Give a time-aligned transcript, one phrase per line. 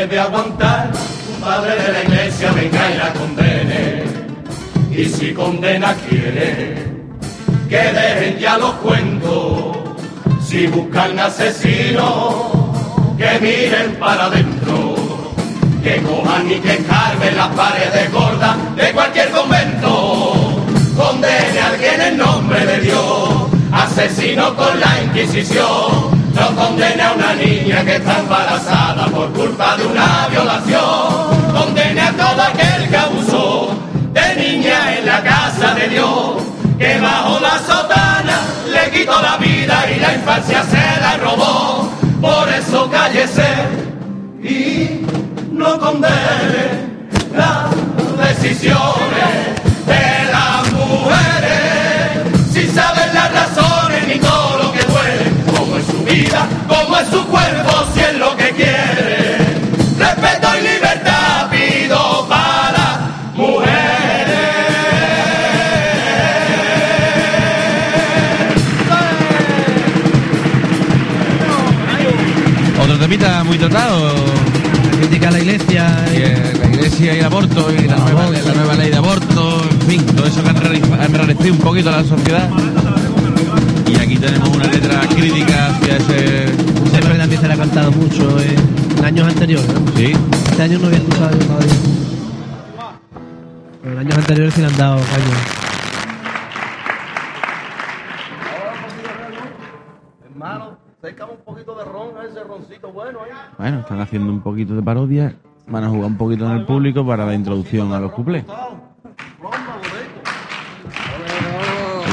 [0.00, 0.90] debe aguantar.
[1.34, 4.04] Un padre de la iglesia venga y la condene.
[4.90, 6.86] Y si condena quiere
[7.68, 9.76] que dejen ya los cuentos,
[10.46, 12.34] si buscan asesinos
[13.18, 14.94] que miren para adentro,
[15.82, 20.64] que cojan y que carven las paredes gordas de cualquier convento,
[20.96, 23.28] condene a alguien en nombre de Dios,
[23.72, 29.86] asesino con la Inquisición, no condene a una niña que está embarazada por culpa de
[29.86, 33.74] una violación, condene a todo aquel que abusó
[34.12, 36.42] de niña en la casa de Dios,
[36.78, 38.40] que bajo la sotana
[38.72, 43.48] le quitó la vida y la infancia se la robó, por eso cállese
[44.42, 45.04] y
[45.52, 46.88] no condene
[47.34, 49.34] las decisiones
[49.86, 53.47] de las mujeres, si saben las razones
[56.12, 59.38] vida, cómo es su cuerpo, si es lo que quiere.
[59.98, 62.98] Respeto y libertad pido para
[72.82, 74.14] Otro temita muy tratado.
[74.98, 76.04] Critica a la iglesia.
[76.12, 79.62] Y, eh, la iglesia y el aborto y la nueva, la nueva ley de aborto,
[79.70, 82.48] en fin, todo eso que ha enrare- ha enrarecido un poquito a la sociedad.
[83.88, 86.46] Y aquí tenemos una letra crítica hacia ese.
[86.90, 88.56] Siempre también se le ha cantado mucho eh,
[88.98, 89.68] en años anteriores.
[89.68, 89.92] ¿no?
[89.96, 90.12] Sí,
[90.50, 91.74] Este año no había escuchado yo todavía.
[93.82, 95.58] Pero en años anteriores sí le han dado caño.
[100.30, 103.30] Hermano, sécame un poquito de ron a ese roncito bueno ahí.
[103.56, 105.34] bueno, están haciendo un poquito de parodia.
[105.66, 108.44] Van a jugar un poquito en el público para la introducción a los cuplés.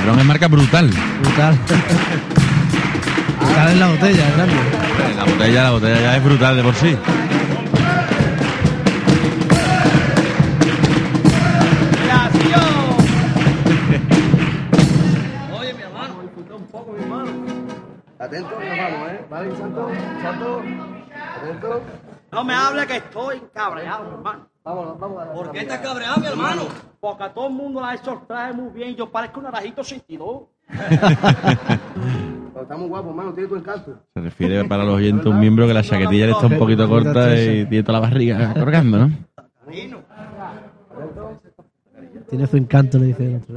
[0.05, 0.89] Ron es marca brutal.
[1.21, 1.57] Brutal.
[3.39, 4.55] Brutal en la botella, grande.
[5.17, 6.97] La botella, la botella ya es brutal de por sí.
[18.19, 19.25] Atento, nos vamos, ¿eh?
[19.29, 19.91] Vale, Santo,
[20.22, 20.63] Santo,
[21.37, 21.81] atento.
[22.31, 24.54] No me hable que estoy cabreado, hermano.
[24.66, 24.98] Vámonos.
[24.98, 26.64] ¿Por qué estás cabreado, mi hermano?
[27.00, 28.96] Porque a todo el mundo la ha hecho trae muy bien.
[28.96, 30.42] Yo parezco un arajito 62.
[30.68, 34.00] Pero estamos guapos, hermano, tiene tu encanto.
[34.16, 37.36] Se refiere para los oyentes un miembro que la chaquetilla le está un poquito corta
[37.36, 39.12] y tiene toda la barriga colgando, ¿no?
[42.30, 43.53] Tiene su encanto, le dice el otro.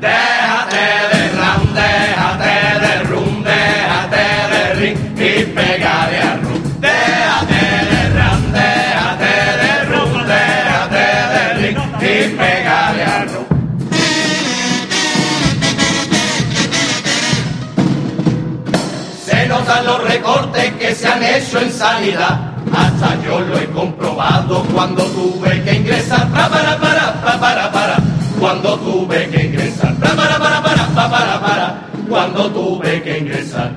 [0.00, 0.76] Déjate
[1.12, 2.54] de ram, déjate
[2.86, 6.62] de rum, déjate de ring y pégale al rum.
[6.80, 7.57] Déjate
[20.28, 22.52] recortes que se han hecho en sanidad.
[22.74, 26.28] Hasta yo lo he comprobado cuando tuve que ingresar.
[26.28, 27.96] Pa, para, para, pa, para, para.
[28.38, 29.94] Cuando tuve que ingresar.
[29.94, 31.82] Pa, para, para, para, pa, para, para.
[32.08, 33.70] Cuando tuve que ingresar.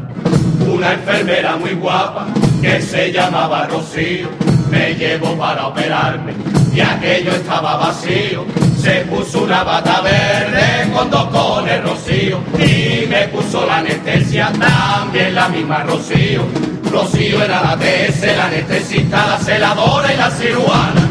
[0.82, 2.26] Una enfermera muy guapa
[2.60, 4.30] que se llamaba Rocío
[4.72, 6.34] me llevó para operarme
[6.74, 8.48] y aquello estaba vacío.
[8.82, 15.36] Se puso una bata verde con dos cones Rocío y me puso la anestesia también
[15.36, 16.48] la misma Rocío.
[16.92, 21.10] Rocío era la TS, la anestesista, la celadora y la cirujana.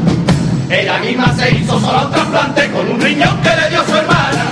[0.68, 4.50] Ella misma se hizo solo un trasplante con un riñón que le dio su hermana.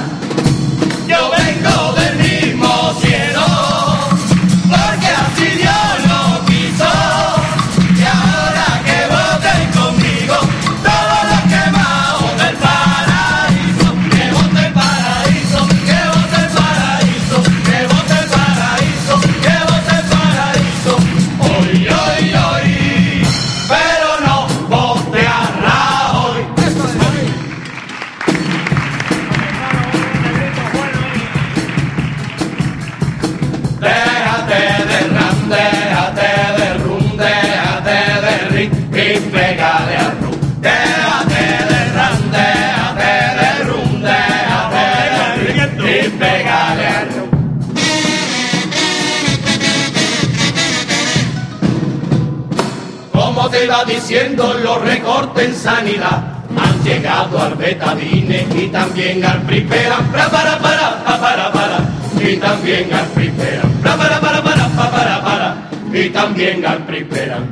[53.98, 56.22] Diciendo los recortes en sanidad.
[56.56, 61.78] Han llegado al betadine y también al priperan, para para para pa, para para
[62.20, 65.56] y también al priperan, para para para para pa, para para
[65.92, 67.44] y también al priperan.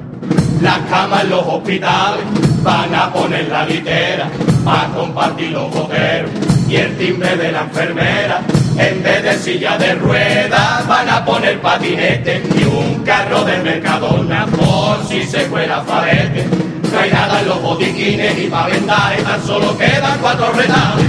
[0.62, 2.24] Las camas en los hospitales
[2.62, 4.28] van a poner la litera
[4.66, 6.30] a compartir los boteros
[6.68, 8.40] y el timbre de la enfermera
[8.78, 14.46] en vez de silla de ruedas van a poner patinete y un carro de Mercadona
[14.46, 16.46] por si se fuera farete.
[16.92, 21.06] No hay nada en los botiquines y para tan solo quedan cuatro retales.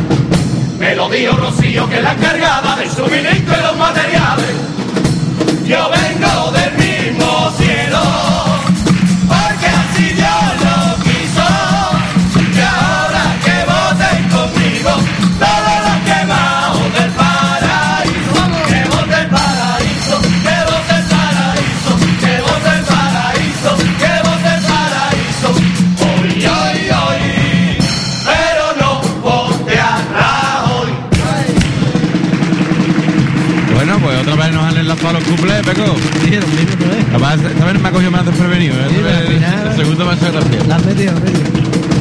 [0.80, 4.56] Me lo dijo Rocío que la encargada del suministro y los materiales.
[5.66, 8.00] Yo vengo del mismo cielo,
[34.98, 35.96] enlazado los cuplés, Peco.
[36.24, 37.06] Sí, lo mismo otra vez.
[37.12, 38.76] Capaz, esta vez me ha cogido más desprevenido.
[38.76, 38.88] ¿eh?
[38.90, 38.96] Sí,
[39.34, 40.60] final- el segundo me ha hecho gracia.
[40.68, 41.14] La has metido.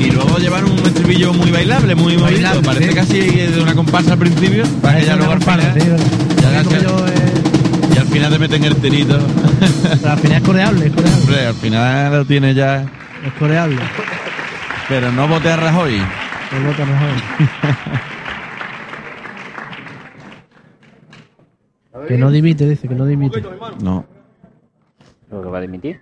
[0.00, 2.16] Y luego llevar un estribillo muy bailable, muy.
[2.16, 2.94] Bailable, Parece sí.
[2.94, 4.64] casi de una comparsa al principio.
[4.82, 5.32] Para que ya luego
[6.82, 9.18] yo, eh, y al final te meten el tirito.
[10.00, 11.20] pero al final es coreable, es coreable.
[11.22, 12.82] Hombre, al final lo tiene ya.
[12.82, 13.78] Es coreable.
[14.88, 15.94] Pero no vote a Rajoy.
[15.94, 18.15] El voto mejor.
[22.06, 23.42] Que no dimite, dice, que no dimite.
[23.82, 24.04] No.
[25.28, 26.00] ¿Por qué va a dimitir?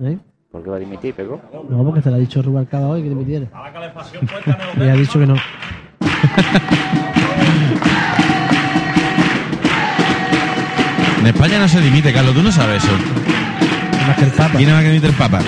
[0.00, 0.18] ¿Eh?
[0.50, 1.40] ¿Por qué va a dimitir, Pego?
[1.68, 3.46] No, porque se le ha dicho Rubalcaba hoy que dimitiera.
[4.76, 5.36] Y ha dicho que no.
[11.20, 12.34] En España no se dimite, Carlos.
[12.34, 12.92] Tú no sabes eso.
[14.06, 14.52] Más que el Papa.
[14.56, 15.40] ¿Quién es más que dimite el Papa?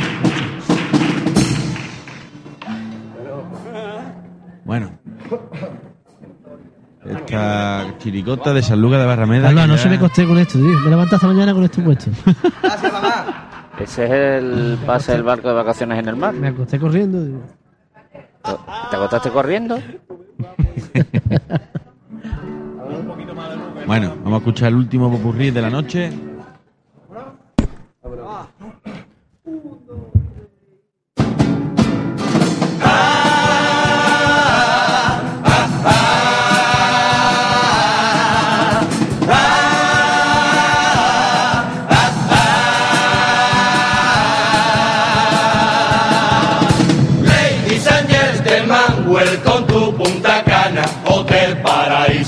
[4.65, 4.91] Bueno.
[7.17, 9.49] Esta chiricota de San Lucas de Barrameda.
[9.49, 10.79] Carlos, no ya- se me costé con esto, tío.
[10.81, 12.11] Me levanto esta mañana con esto puesto.
[13.79, 16.35] Ese es el pase del barco de vacaciones en el mar.
[16.35, 17.25] Me acosté corriendo.
[17.25, 17.41] digo.
[18.91, 19.79] ¿Te acostaste corriendo?
[23.87, 26.13] Bueno, vamos a escuchar el último popurrí de la noche.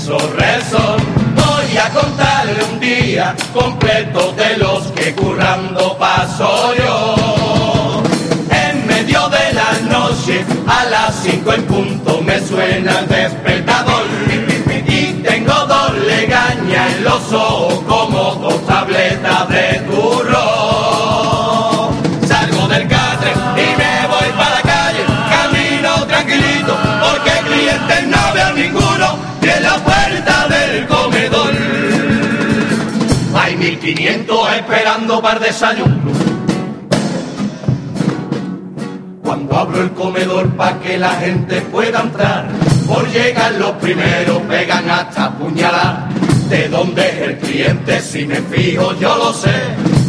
[0.05, 1.01] Resort.
[1.33, 8.03] Voy a contarle un día completo de los que currando paso yo.
[8.51, 14.03] En medio de la noche, a las cinco en punto, me suena el despertador.
[14.87, 18.92] Y tengo dos legañas en los ojos como dos tabletas
[33.83, 36.11] 500 esperando para el desayuno.
[39.21, 42.47] Cuando abro el comedor para que la gente pueda entrar,
[42.87, 46.07] por llegar los primeros pegan hasta puñalar.
[46.47, 49.51] De dónde es el cliente, si me fijo yo lo sé,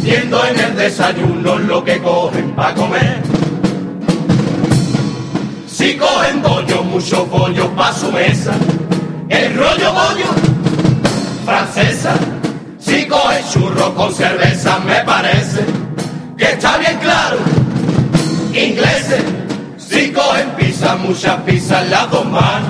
[0.03, 3.21] viendo en el desayuno lo que cogen para comer.
[5.67, 8.53] Si cogen bollo, muchos bollos para su mesa,
[9.27, 10.27] el rollo bollo,
[11.43, 12.15] francesa
[12.85, 15.65] si cogen churro con cerveza, me parece
[16.37, 17.37] que está bien claro
[18.53, 19.23] ingleses.
[19.77, 22.69] Si cogen pizza, muchas pizzas en las dos manos.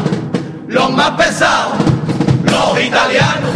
[0.67, 1.75] Los más pesados,
[2.43, 3.51] los italianos.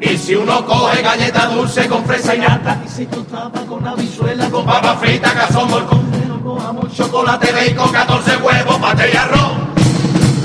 [0.00, 3.86] Y si uno coge galleta dulce con fresa y nata, y si tú tapas con
[3.86, 6.02] habichuela, con papa frita, cazón, morcón,
[6.42, 9.52] cojamos chocolate, bacon, 14 huevos, pate y arroz.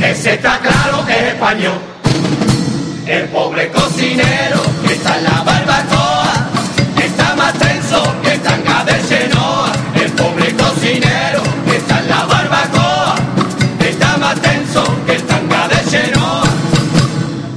[0.01, 1.79] Ese está claro que es español.
[3.07, 4.66] El pobre cocinero
[5.15, 6.33] en la barbacoa
[7.03, 9.71] está más tenso que tanga de Chenoa.
[9.95, 11.41] El pobre cocinero
[11.75, 13.15] está en la barbacoa
[13.79, 16.43] está más tenso que tanga de Chenoa.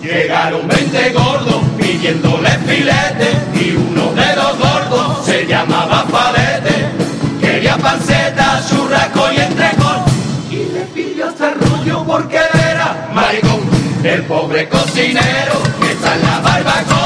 [0.02, 6.86] Llegaron 20 gordos pidiéndole filete y uno de los gordos se llamaba Falete.
[7.40, 9.98] Quería panceta, churrasco y entrecón
[10.50, 11.26] y le pidió
[11.60, 12.38] rollo porque
[12.70, 13.60] era maricón.
[14.02, 16.99] El pobre cocinero está en la barbacoa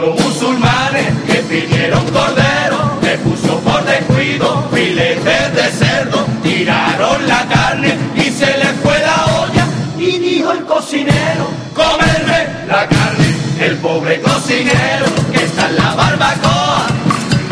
[0.00, 7.98] cuatro musulmanes que pidieron cordero, le puso por descuido filetes de cerdo, tiraron la carne
[8.16, 9.66] y se le fue la olla
[9.98, 16.86] y dijo el cocinero, comerme la carne, el pobre cocinero que está en la barbacoa,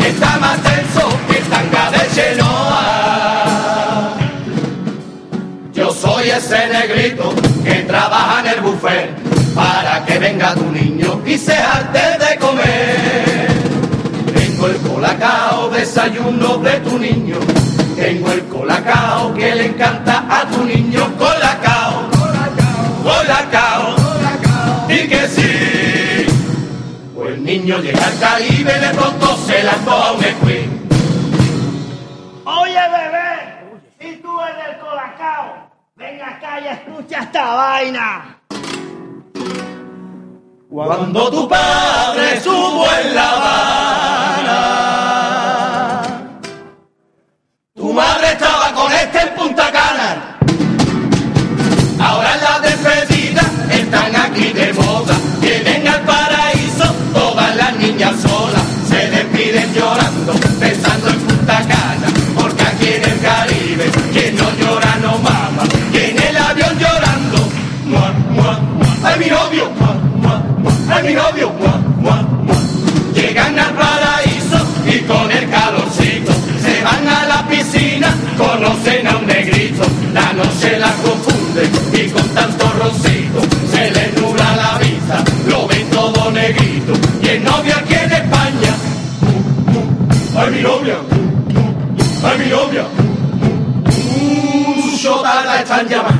[0.07, 4.15] está más tenso que tanga de Genoa.
[5.73, 11.37] Yo soy ese negrito que trabaja en el buffet para que venga tu niño y
[11.37, 12.28] se arte de
[14.99, 17.37] colacao, desayuno de tu niño.
[17.95, 21.01] Tengo el colacao que le encanta a tu niño.
[21.17, 26.25] Colacao, colacao, colacao, y que sí.
[27.15, 30.69] Pues el niño llega al Caribe, de pronto se la a un escuí.
[32.43, 33.31] Oye, bebé,
[33.99, 38.35] si tú eres el colacao, ven acá y escucha esta vaina.
[40.69, 43.78] Cuando tu padre subo en la
[82.93, 88.75] se le nubla la vista, lo ven todo negrito, y el novia aquí en España.
[90.37, 90.97] ¡Ay, mi novia!
[92.23, 92.85] ¡Ay, mi novia!
[93.85, 96.18] ¡Uh, yo la están llamando!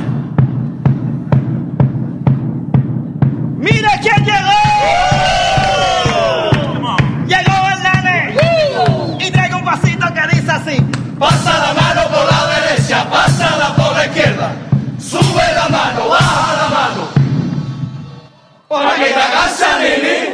[18.99, 20.28] 给大家新恋恋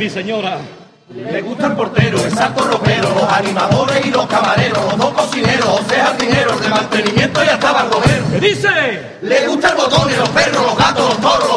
[0.00, 0.56] mi señora.
[1.14, 5.66] Le gusta el portero, el santo ropero, los animadores y los camareros, los dos cocineros,
[5.66, 8.24] José jardineros, el de mantenimiento y hasta barbero.
[8.32, 8.68] ¿Qué dice?
[9.20, 11.49] Le gusta el botón y los perros, los gatos, los toros.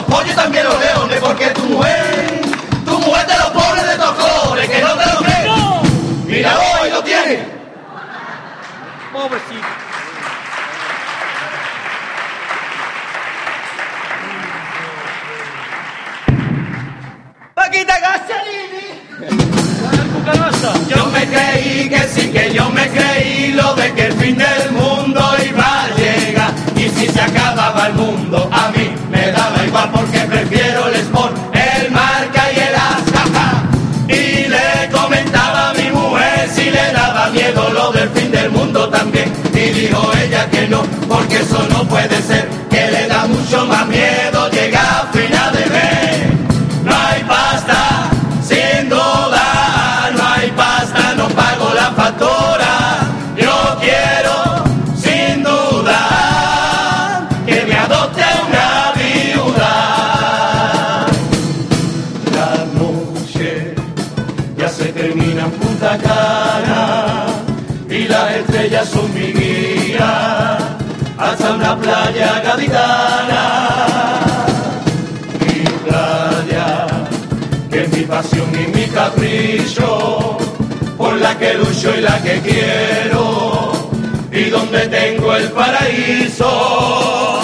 [85.54, 87.42] paraíso.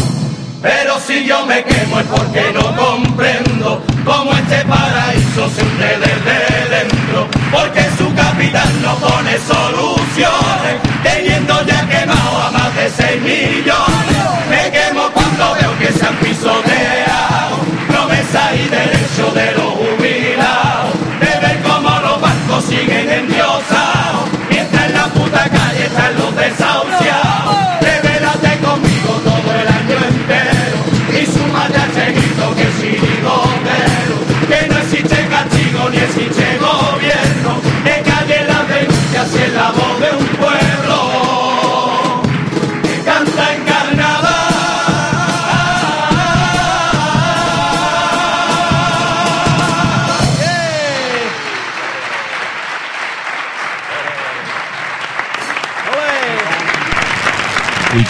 [0.62, 6.70] Pero si yo me quemo es porque no comprendo cómo este paraíso se hunde desde
[6.76, 10.79] dentro, porque su capital no pone soluciones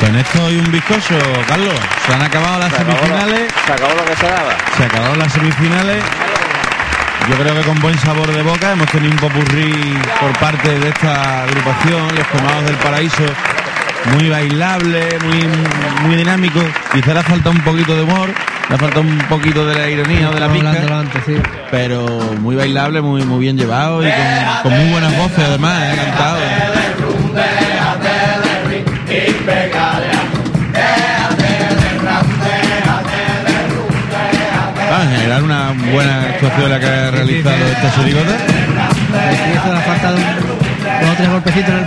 [0.10, 1.74] con esto hay un bizcocho, Carlos.
[2.08, 3.54] Se han acabado las Se acabó, lo, semifinales.
[3.64, 4.58] se acabó lo que se daba.
[4.76, 6.04] Se acabaron las semifinales.
[7.30, 9.72] Yo creo que con buen sabor de boca hemos tenido un popurrí
[10.20, 13.24] por parte de esta agrupación, los quemados del paraíso,
[14.16, 15.48] muy bailable, muy,
[16.08, 16.60] muy dinámico.
[16.92, 18.30] Quizá le falta un poquito de humor,
[18.68, 21.36] le falta un poquito de la ironía o de la hablándolo antes, sí.
[21.70, 22.08] pero
[22.40, 26.40] muy bailable, muy, muy bien llevado y con, con muy buenas voces además, eh, cantado.
[35.94, 38.36] Buena actuación la que ha realizado esta chirigota.
[38.36, 40.50] Aquí esto le falta un-
[41.02, 41.78] dos o tres golpecitos en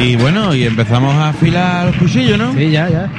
[0.00, 0.06] el.
[0.08, 2.52] Y bueno, y empezamos a afilar los cuchillos, ¿no?
[2.54, 3.10] Sí, ya, ya.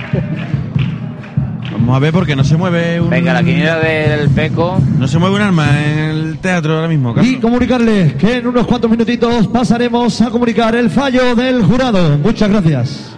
[1.74, 3.10] Vamos a ver porque no se mueve un...
[3.10, 4.80] Venga, la quiniela del Peco.
[5.00, 7.36] No se mueve un arma en el teatro ahora mismo, Y Carlos.
[7.42, 12.18] comunicarle que en unos cuantos minutitos pasaremos a comunicar el fallo del jurado.
[12.20, 13.11] Muchas gracias.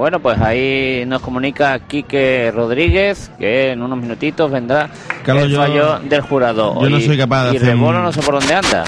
[0.00, 4.88] Bueno, pues ahí nos comunica Quique Rodríguez que en unos minutitos vendrá
[5.26, 6.80] Carlos, el yo- fallo del jurado.
[6.80, 8.84] yo no Y- soy capaz de Y hacer Rebolo un- no sé por dónde anda.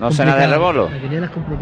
[0.00, 0.48] No sé nada de.
[0.48, 0.88] Rebolo.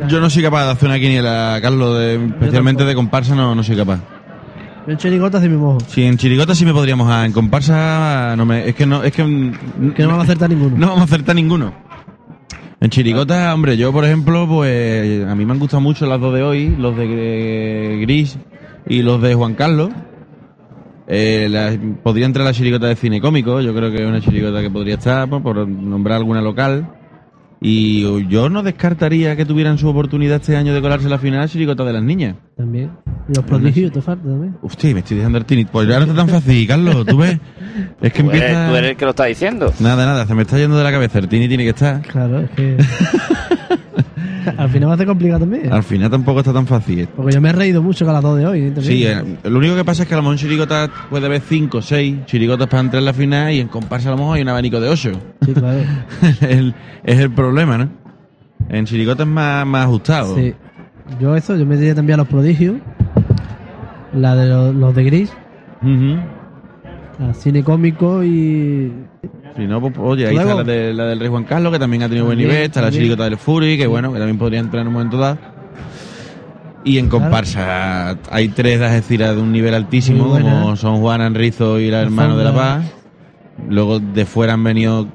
[0.08, 3.62] Yo no soy capaz de hacer una quiniela, Carlos, de- especialmente de comparsa no, no
[3.62, 3.98] soy capaz.
[4.86, 5.78] Yo en chirigotas sí me mojo.
[5.88, 9.23] Si en chirigota sí me podríamos, en comparsa no me, es que no, es que
[9.94, 10.75] Que no vamos a acertar ninguno.
[10.78, 11.75] no vamos a acertar ninguno.
[12.80, 16.32] En chirigota, hombre, yo por ejemplo, pues a mí me han gustado mucho las dos
[16.34, 18.38] de hoy, los de eh, Gris
[18.86, 19.90] y los de Juan Carlos.
[21.08, 24.60] Eh, la- podría entrar la chirigota de cine cómico, yo creo que es una chirigota
[24.60, 26.88] que podría estar, pues, por nombrar alguna local.
[27.60, 31.49] Y yo no descartaría que tuvieran su oportunidad este año de colarse a la final
[31.49, 32.36] chirigota de las niñas.
[32.56, 32.90] También.
[33.28, 34.56] Y los prodigios te falta también.
[34.62, 35.68] Hostia, me estoy dejando el tinit.
[35.68, 37.38] Pues ya no está tan fácil, Carlos, tú ves.
[38.02, 38.68] Es que Tú eres, empieza...
[38.68, 39.72] tú eres el que lo está diciendo.
[39.80, 41.18] Nada, nada, se me está yendo de la cabeza.
[41.18, 42.02] El tini tiene que estar.
[42.02, 42.76] Claro, es que.
[44.56, 45.73] Al final va a ser complicado también.
[45.73, 47.09] Al final tampoco está tan fácil.
[47.15, 48.61] Porque yo me he reído mucho con las dos de hoy.
[48.61, 48.73] ¿eh?
[48.80, 51.41] Sí, eh, lo único que pasa es que a lo mejor en chirigotas puede haber
[51.41, 54.37] 5 o 6 chirigotas para entrar en la final y en comparsa a lo mejor
[54.37, 55.13] hay un abanico de 8.
[55.45, 55.80] Sí, claro.
[56.41, 57.91] el, es el problema, ¿no?
[58.69, 60.35] En chirigotas es más, más ajustado.
[60.37, 60.54] Sí.
[61.21, 62.76] Yo eso, yo me diría también a los prodigios.
[64.13, 65.32] La de los, los de gris.
[67.19, 68.93] A cine cómico y.
[69.56, 71.78] Si no, pues, oye, ahí Luego- está la, de- la del Rey Juan Carlos, que
[71.78, 72.56] también ha tenido buen nivel.
[72.56, 73.02] Está la también.
[73.04, 75.38] chirigota del Fury, que bueno, que también podría entrar en un momento dado.
[76.84, 81.80] Y en comparsa hay tres de Algeciras de un nivel altísimo, como son Juan Enrizo
[81.80, 82.54] y la hermano de la.
[82.54, 82.84] Paz.
[83.69, 85.08] Luego de fuera han venido.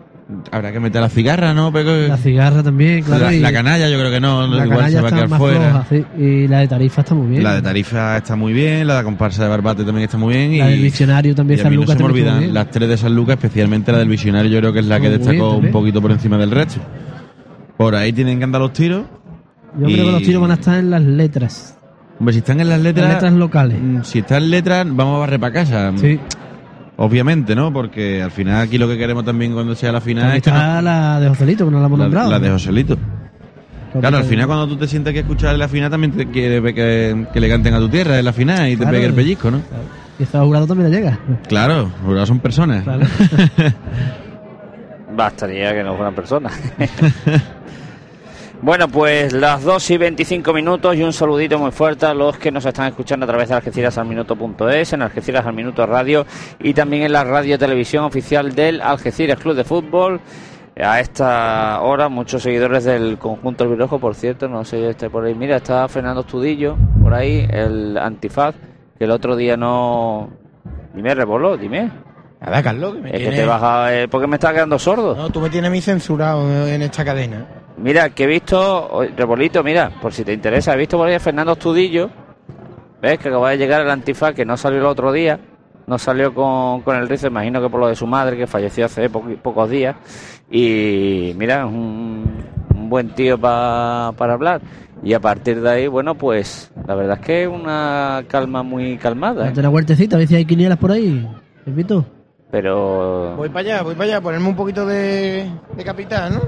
[0.52, 1.72] Habrá que meter la cigarra, ¿no?
[1.72, 3.30] La cigarra también, claro.
[3.32, 5.60] la, canalla, yo creo que no, la igual se va a quedar más fuera.
[5.60, 6.06] floja, sí.
[6.18, 7.44] Y la de tarifa está muy bien.
[7.44, 10.58] La de Tarifa está muy bien, la de comparsa de Barbate también está muy bien.
[10.60, 12.88] La y, del Visionario también, y San mí no Lucas se me olvidan las tres
[12.88, 15.56] de San Lucas, especialmente la del Visionario, yo creo que es la que bien destacó
[15.56, 16.80] un poquito por encima del resto.
[17.76, 19.06] Por ahí tienen que andar los tiros.
[19.80, 21.78] Yo creo que los tiros van a estar en las letras.
[22.20, 23.06] Hombre, si están en las letras.
[23.06, 23.78] Las letras locales.
[23.82, 25.92] mm, Si están en letras, vamos a barrer para casa.
[25.96, 26.20] Sí.
[27.04, 27.74] Obviamente, ¿no?
[27.74, 30.50] Porque al final aquí lo que queremos también cuando sea la final También es que
[30.52, 32.32] está no- la de Joselito, que no la hemos la, nombrado.
[32.32, 32.98] la de Joselito.
[34.00, 36.28] Claro, al te- final cuando tú te sientes que escuchar en la final también te
[36.30, 38.92] quiere ver que, que le canten a tu tierra en la final y te Claro.
[38.92, 39.62] pegue el pellizco, ¿no?
[40.20, 41.20] Y ese jurado también le llega.
[41.48, 42.84] Claro, porque son personas.
[42.84, 43.06] Claro.
[45.16, 46.54] Bastaría que no fueran personas.
[48.62, 52.52] bueno, pues las 2 y 25 minutos y un saludito muy fuerte a los que
[52.52, 56.26] nos están escuchando a través de algecirasalminuto.es, en Algeciras al Minuto Radio
[56.60, 60.20] y también en la radio televisión oficial del Algeciras Club de Fútbol.
[60.80, 65.10] A esta hora, muchos seguidores del conjunto El Virojo, por cierto, no sé si está
[65.10, 65.36] por ahí.
[65.36, 68.56] Mira, está Fernando Estudillo por ahí, el antifaz,
[68.98, 70.30] que el otro día no.
[70.94, 71.92] Dime, revoló, dime.
[72.40, 73.94] Nada, Carlos, que me Es que te baja.
[73.94, 75.16] eh, ¿Por qué me estás quedando sordo?
[75.16, 77.46] No, tú me tienes a mí censurado en esta cadena.
[77.82, 81.20] Mira, que he visto, Rebolito, mira, por si te interesa, he visto por ahí a
[81.20, 82.10] Fernando Estudillo,
[83.02, 85.40] ves que acaba de llegar el antifaz que no salió el otro día,
[85.88, 88.86] no salió con, con el rizo, imagino que por lo de su madre, que falleció
[88.86, 89.96] hace po- pocos días,
[90.52, 92.44] y mira, es un,
[92.76, 94.62] un buen tío pa- para hablar.
[95.04, 98.98] Y a partir de ahí, bueno, pues la verdad es que es una calma muy
[98.98, 99.48] calmada, ¿eh?
[99.48, 101.28] Date una vueltecita, a ver si hay quinielas por ahí.
[101.64, 102.06] ¿Te invito?
[102.52, 103.34] pero...
[103.38, 106.42] Voy para allá, voy para allá, ponerme un poquito de, de capitán, ¿no?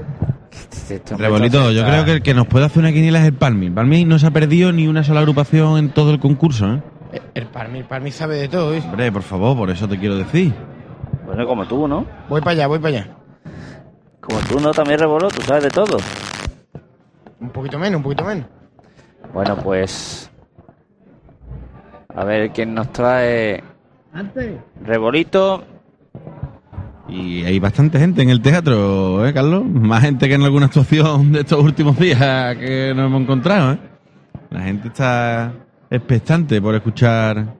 [1.16, 3.70] Rebolito, yo creo que el que nos puede hacer una quiniela es el Palmi.
[3.70, 6.82] Palmi no se ha perdido ni una sola agrupación en todo el concurso, ¿eh?
[7.12, 8.82] El, el Parmi, el Parmi sabe de todo, ¿eh?
[8.84, 10.52] Hombre, por favor, por eso te quiero decir.
[11.26, 12.06] Bueno, como tú, ¿no?
[12.28, 13.16] Voy para allá, voy para allá.
[14.20, 15.98] Como tú no también revoló, tú sabes de todo.
[17.40, 18.46] Un poquito menos, un poquito menos.
[19.32, 20.30] Bueno, pues.
[22.14, 23.62] A ver quién nos trae.
[24.12, 24.60] Antes.
[24.82, 25.64] Rebolito.
[27.08, 29.64] Y hay bastante gente en el teatro, ¿eh, Carlos?
[29.66, 33.78] Más gente que en alguna actuación de estos últimos días que nos hemos encontrado, ¿eh?
[34.50, 35.52] La gente está
[35.90, 37.56] expectante por escuchar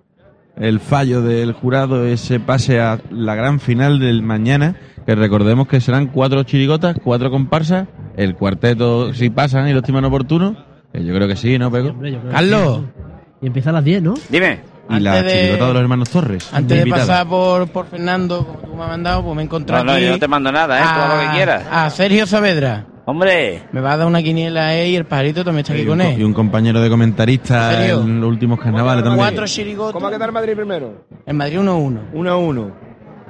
[0.57, 5.81] el fallo del jurado, ese pase a la gran final del mañana, que recordemos que
[5.81, 10.57] serán cuatro chirigotas, cuatro comparsas, el cuarteto si pasan y lo estiman oportuno,
[10.93, 11.91] que yo creo que sí, ¿no, Pego?
[11.91, 12.79] Hombre, que Carlos.
[12.79, 13.03] sí.
[13.43, 14.15] Y empieza a las 10, ¿no?
[14.31, 14.61] Dime.
[14.91, 16.51] Y la Antes de- chirigota de los hermanos Torres.
[16.53, 19.85] Antes de pasar por, por Fernando, como tú me has mandado, pues me he encontrado
[19.85, 20.83] No, no, aquí yo no te mando nada, ¿eh?
[20.83, 21.65] Tú haz lo que a- quieras.
[21.71, 22.87] A Sergio Saavedra.
[23.07, 25.87] Hombre, Me va a dar una quiniela eh, y el pajarito también está aquí Y
[25.87, 26.25] con co- y él.
[26.25, 29.19] un compañero de comentarista ¿En los últimos carnavales también.
[29.19, 29.93] Cuatro chirigotas.
[29.93, 31.05] ¿Cómo ha quedado el Madrid primero?
[31.27, 32.01] En Madrid 1-1.
[32.15, 32.63] 1 a 1.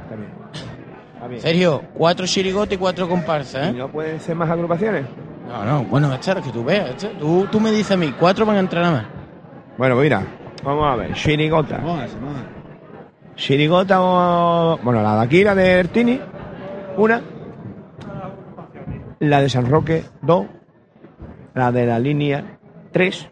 [0.03, 0.29] Está bien.
[1.15, 1.41] Está bien.
[1.43, 3.79] Sergio, cuatro chirigotas y cuatro comparsas, ¿Y ¿eh?
[3.79, 5.07] no pueden ser más agrupaciones?
[5.49, 6.97] No, no, bueno, echar, que tú veas.
[7.19, 9.07] Tú, tú me dices a mí, cuatro van a entrar nada más.
[9.77, 10.23] Bueno, pues mira,
[10.65, 11.13] vamos a ver.
[11.15, 11.81] Chirigota.
[13.37, 16.21] Chirigota, o- bueno, la de aquí, la de Ertini,
[16.97, 17.21] una.
[19.21, 20.47] La de San Roque, dos.
[21.55, 22.59] La de la línea,
[22.93, 23.29] tres.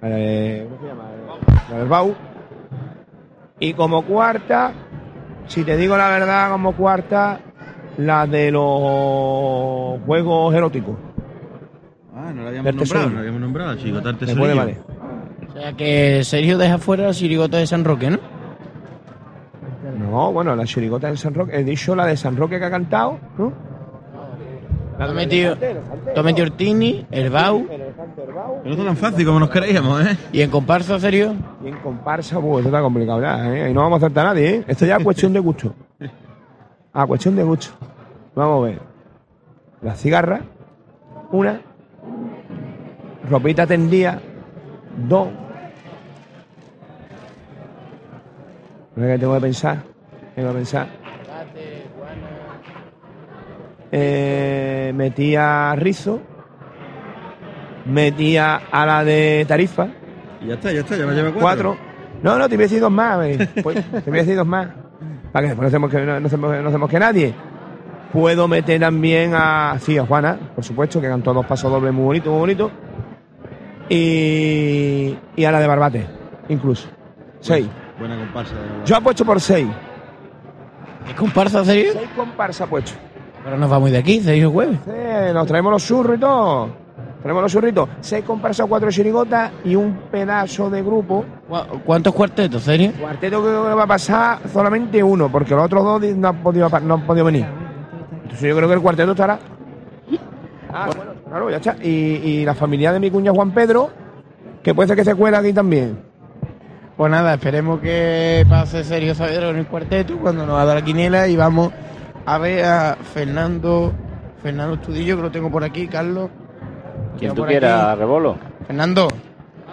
[0.00, 1.04] La de, ¿cómo se llama?
[1.70, 2.14] La del Bau.
[3.58, 4.72] Y como cuarta,
[5.46, 7.40] si te digo la verdad, como cuarta,
[7.98, 10.96] la de los juegos eróticos.
[12.14, 13.92] Ah, no la habíamos nombrado, no la habíamos nombrado, del
[14.26, 14.78] Me puede valer.
[15.60, 18.18] O sea que Sergio deja fuera la chirigota de San Roque, ¿no?
[19.98, 21.54] No, bueno, la chirigota de San Roque.
[21.54, 23.52] He dicho la de San Roque que ha cantado, ¿no?
[24.96, 25.58] Tú has metido,
[26.14, 27.66] tú metido Ortini, el Bau
[28.64, 30.16] no es tan fácil como nos creíamos, ¿eh?
[30.32, 31.34] y en comparsa, Sergio.
[31.62, 33.64] Y en comparsa, pues esto está complicado ya, ¿eh?
[33.64, 34.64] Ahí no vamos a acertar a nadie, ¿eh?
[34.66, 35.74] Esto ya es cuestión de gusto.
[36.94, 37.68] Ah, cuestión de gusto.
[38.34, 38.78] Vamos a ver.
[39.82, 40.40] La cigarra,
[41.32, 41.60] una.
[43.28, 44.22] Ropita tendida,
[45.06, 45.28] dos.
[49.06, 49.82] Que tengo que pensar.
[50.34, 50.86] Tengo que pensar.
[53.92, 56.20] Eh, metía rizo.
[57.86, 59.88] Metía a la de tarifa.
[60.42, 61.76] Y ya está, ya está, ya me lleva Cuatro.
[62.22, 63.24] No, no, te voy a decir dos más.
[63.26, 63.48] eh.
[63.62, 64.68] Pues, te voy a decir dos más.
[65.32, 67.34] Para que después no hacemos que, no, no hacemos, no hacemos que nadie.
[68.12, 72.04] Puedo meter también a, sí, a Juana, por supuesto, que cantó dos pasos dobles muy
[72.04, 72.72] bonitos, muy bonitos.
[73.88, 76.06] Y, y a la de Barbate,
[76.48, 76.88] incluso.
[77.40, 77.66] Seis.
[78.00, 78.54] Buena comparsa.
[78.56, 78.84] de verdad.
[78.86, 79.68] Yo apuesto por seis.
[81.08, 81.92] ¿Es comparsa, Sergio?
[81.92, 82.92] Seis comparsas apuesto.
[83.44, 84.78] Pero nos vamos de aquí, Sergio Jueves.
[84.84, 86.68] Sí, nos traemos los churros y todo.
[87.22, 87.88] Traemos los churritos.
[88.00, 91.24] Seis comparsas, cuatro chirigotas y un pedazo de grupo.
[91.48, 92.92] ¿Cu- ¿Cuántos cuartetos, Sergio?
[92.98, 96.94] Cuarteto que va a pasar solamente uno, porque los otros dos no han podido, no
[96.94, 97.46] han podido venir.
[98.22, 99.38] Entonces yo creo que el cuarteto estará.
[100.72, 101.76] Ah, bueno, claro, ya está.
[101.82, 103.90] Y, y la familia de mi cuña Juan Pedro,
[104.62, 105.98] que puede ser que se cuela aquí también.
[107.00, 111.28] Pues nada, esperemos que pase Sergio Saavedra en el cuarteto cuando nos haga la quiniela
[111.28, 111.72] y vamos
[112.26, 113.94] a ver a Fernando
[114.42, 116.28] Fernando Estudillo, que lo tengo por aquí, Carlos.
[117.18, 117.96] quien tú quieras.
[117.96, 118.36] Rebolo.
[118.66, 119.08] Fernando,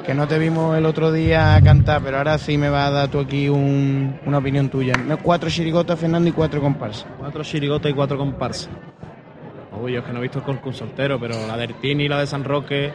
[0.06, 3.10] que no te vimos el otro día cantar, pero ahora sí me va a dar
[3.10, 4.94] tú aquí un- una opinión tuya.
[4.96, 7.08] No, Cuatro chirigotas, Fernando, y cuatro comparsas.
[7.20, 8.70] Cuatro chirigotas y cuatro comparsas.
[9.84, 12.20] Uy, yo es que no he visto el concurso entero, pero la del Tini, la
[12.22, 12.94] de San Roque,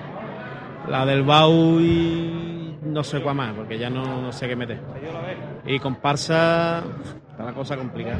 [0.88, 4.80] la del Bau y no sé cuál más, porque ya no, no sé qué meter.
[5.64, 6.82] Y comparsa,
[7.30, 8.18] está la cosa complicada.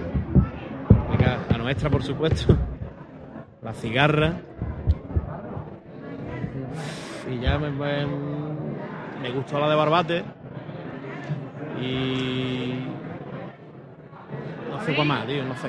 [1.50, 2.56] La nuestra, por supuesto.
[3.62, 4.40] La cigarra.
[7.30, 8.06] Y ya me, me,
[9.22, 10.24] me gustó la de Barbate.
[11.80, 12.84] Y...
[14.68, 15.68] No sé cuál más, tío, no sé.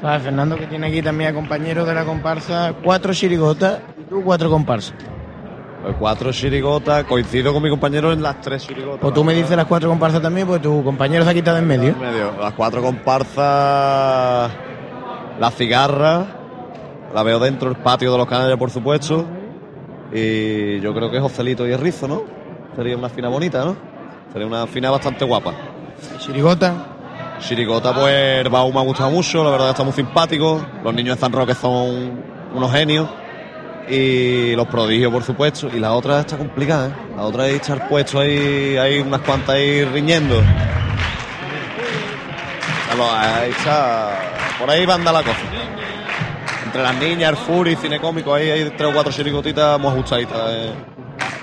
[0.00, 0.22] ¿Sabes?
[0.22, 4.48] Fernando, que tiene aquí también a compañeros de la comparsa, cuatro chirigotas y tú cuatro
[4.48, 4.94] comparsas.
[5.98, 9.00] Cuatro chirigotas, coincido con mi compañero en las tres chirigotas.
[9.00, 11.66] Pues tú me dices las cuatro comparsas también, pues tu compañero se ha quitado en
[11.66, 11.90] medio.
[11.90, 12.32] En medio.
[12.38, 14.50] Las cuatro comparsas,
[15.38, 16.26] la cigarra,
[17.14, 19.24] la veo dentro del patio de los canales, por supuesto.
[20.12, 22.22] Y yo creo que Joselito y el Rizo, ¿no?
[22.74, 23.76] Sería una fina bonita, ¿no?
[24.32, 25.54] Sería una fina bastante guapa.
[26.18, 26.74] Chirigota.
[27.38, 30.60] Chirigota, pues el Bau me ha gustado mucho, la verdad está muy simpático.
[30.82, 32.20] Los niños de San Roque son
[32.54, 33.08] unos genios.
[33.90, 35.68] Y los prodigios, por supuesto.
[35.74, 36.92] Y la otra está complicada, ¿eh?
[37.16, 40.42] La otra es echar puesto ahí, hay unas cuantas ahí riñendo.
[42.90, 44.20] Vamos, ahí está.
[44.58, 45.38] Por ahí va a andar la cosa.
[46.66, 50.38] Entre las niñas, el Fury, cine cómico, ahí hay tres o cuatro chirigotitas muy ajustaditas.
[50.50, 50.72] eh.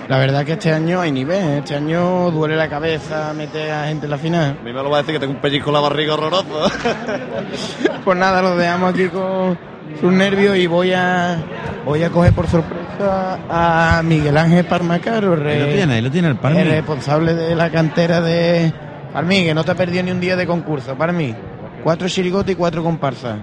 [0.08, 1.58] La verdad que este año hay nivel, ¿eh?
[1.60, 4.58] este año duele la cabeza meter a gente en la final.
[4.60, 6.46] A mí me lo va a decir que tengo un pellizco en la barriga horroroso.
[8.04, 9.58] Pues nada, lo dejamos aquí con
[10.00, 11.38] sus nervios y voy a
[11.86, 16.12] voy a coger por sorpresa a Miguel Ángel Parmacaro, el, Ahí lo tiene, ahí lo
[16.12, 16.60] tiene el Parmi.
[16.60, 18.74] el responsable de la cantera de
[19.14, 20.96] Parmí, que no te ha perdido ni un día de concurso.
[20.96, 21.34] Parmí,
[21.84, 23.40] cuatro chirigotas y cuatro comparsas.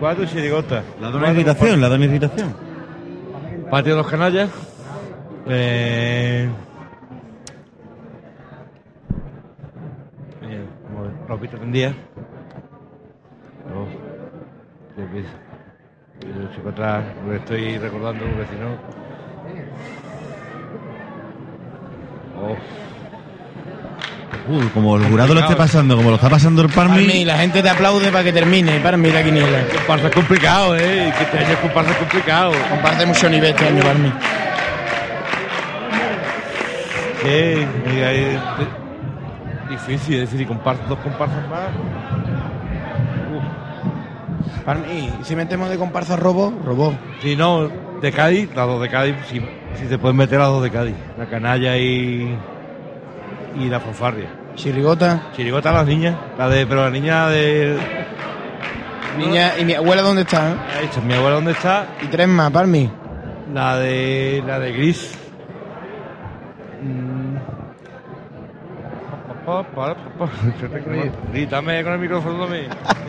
[0.00, 0.84] cuatro chirigotas.
[1.00, 2.54] La da una irritación, la da una irritación.
[3.70, 4.50] Patio de los Canallas.
[5.48, 6.48] Eh,
[10.42, 10.64] eh,
[11.28, 11.94] ropita tendida.
[13.76, 13.86] Oh,
[14.96, 15.28] qué pieza.
[16.22, 18.68] Y el chico atrás, lo estoy recordando, porque si no.
[22.42, 22.56] Oh.
[24.48, 27.04] Uh, como el jurado lo esté pasando, como lo está pasando el Parmi.
[27.04, 29.66] Parmi, la gente te aplaude para que termine, Parmi, la quiniela.
[29.74, 31.12] Comparsa es complicado, ¿eh?
[31.16, 32.52] Que este año es comparsa es complicado.
[32.70, 34.12] Comparsa de mucho nivel este año, Parmi.
[37.24, 38.40] Ahí es
[39.68, 41.68] difícil, es decir, y comparsa, dos comparsas más.
[44.66, 46.52] Parmi, ¿y si metemos de comparsa robo?
[46.64, 46.92] Robó.
[47.22, 47.70] Si no,
[48.02, 49.40] de Cádiz, las dos de Cádiz, si,
[49.76, 50.96] si se pueden meter las dos de Cádiz.
[51.16, 52.36] La canalla y,
[53.60, 54.28] y la fanfarria.
[54.56, 55.28] Chirigota.
[55.36, 57.78] Chirigota las niñas, la de, pero la niña de.
[59.18, 60.50] Niña, ¿y mi abuela dónde está?
[60.50, 60.56] eh?
[60.80, 62.90] Ahí está, mi abuela dónde está, Y tres más, Parmi.
[63.54, 64.42] la de.
[64.44, 65.16] la de Gris.
[66.82, 67.36] Mm.
[71.32, 72.66] Grítame con el micrófono también.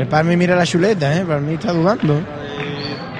[0.00, 1.24] El Parmi mira la chuleta, ¿eh?
[1.26, 2.20] Parmi está dudando.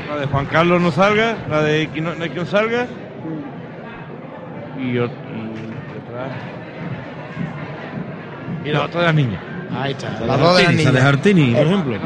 [0.08, 2.86] La de Juan Carlos no salga, la de que no, quien salga.
[4.78, 6.30] Y, ot- y detrás.
[8.64, 9.40] Y la otra de las niñas.
[9.78, 11.04] Ahí está, las dos de las de niñas.
[11.04, 11.96] Artini, por ejemplo.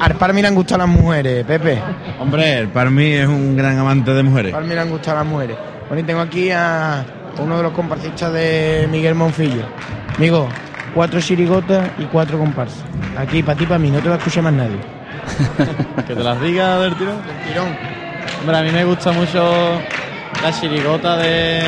[0.00, 1.78] Al Parmi le han gustado las mujeres, Pepe.
[2.18, 4.54] Hombre, el Parmi es un gran amante de mujeres.
[4.54, 5.56] Al Parmi le han gustado las mujeres.
[5.88, 7.04] Bueno, y tengo aquí a
[7.38, 9.62] uno de los comparsistas de Miguel Monfillo.
[10.16, 10.48] Amigo,
[10.94, 12.82] cuatro chirigotas y cuatro comparsas.
[13.16, 14.78] Aquí, para ti, para mí, no te va a escuchar más nadie.
[16.06, 17.16] Que te las diga del tirón.
[17.46, 17.76] Tirón.
[18.40, 19.78] Hombre, a mí me gusta mucho
[20.42, 21.62] la chirigota de.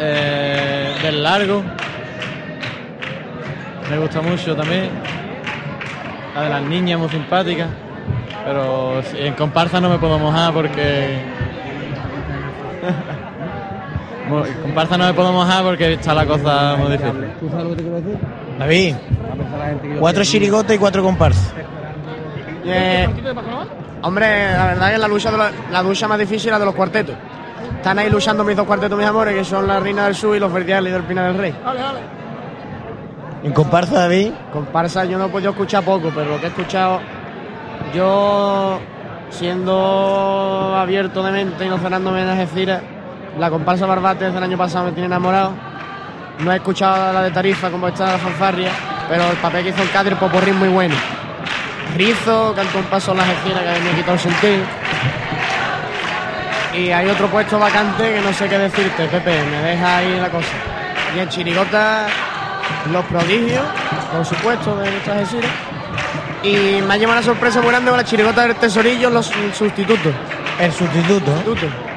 [0.00, 1.62] eh, del largo.
[3.90, 4.90] Me gusta mucho también.
[6.34, 7.66] La de las niñas, muy simpática.
[8.44, 11.20] Pero en comparsa no me puedo mojar porque.
[14.40, 17.30] En comparsa no me puedo mojar porque está la cosa muy difícil.
[17.40, 18.18] ¿Tú sabes lo que te quiero decir?
[18.58, 18.94] David,
[19.98, 20.30] cuatro sé.
[20.32, 21.54] chirigotas y cuatro comparsas.
[22.64, 23.08] Eh,
[24.02, 26.64] hombre, la verdad que la lucha, de la, la lucha más difícil es la de
[26.66, 27.16] los cuartetos.
[27.76, 30.40] Están ahí luchando mis dos cuartetos, mis amores, que son la Reina del Sur y
[30.40, 31.54] los Verdiales y del Pina del Rey.
[33.42, 37.00] En comparsa, David, Comparsa yo no he podido escuchar poco, pero lo que he escuchado,
[37.92, 38.78] yo
[39.30, 42.82] siendo abierto de mente y no cerrándome en Algeciras,
[43.38, 45.52] la comparsa Barbate desde el año pasado me tiene enamorado.
[46.38, 48.70] No he escuchado la de Tarifa como está la fanfarria,
[49.08, 50.94] pero el papel que hizo el Cádiz, Poporri es muy bueno.
[51.96, 54.64] Rizo, cantó un paso en la Algeciras que me quitado el sentido.
[56.74, 60.30] Y hay otro puesto vacante que no sé qué decirte, Pepe, me deja ahí la
[60.30, 60.48] cosa.
[61.14, 62.06] Y en Chirigota,
[62.90, 63.64] los prodigios,
[64.10, 65.50] por supuesto, de nuestras Algeciras.
[66.42, 70.12] Y me ha llevado una sorpresa muy grande con la Chirigota del Tesorillo, los sustitutos.
[70.58, 71.30] el sustituto.
[71.44, 71.91] Sustitutos.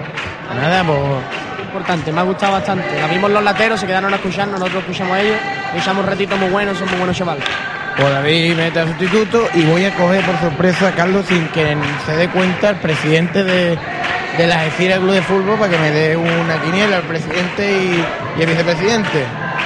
[0.56, 1.00] Nada, pues
[1.76, 3.02] Importante, me ha gustado bastante.
[3.02, 5.38] La vimos los lateros, se quedaron a escucharnos, nosotros escuchamos a ellos.
[5.74, 7.44] Escuchamos un ratito muy bueno, son muy buenos chavales.
[7.98, 11.76] Pues David mete al sustituto y voy a coger por sorpresa a Carlos sin que
[12.06, 13.78] se dé cuenta el presidente de,
[14.38, 18.06] de la Algeciras Club de Fútbol para que me dé una quiniela, el presidente y,
[18.40, 19.26] y el vicepresidente.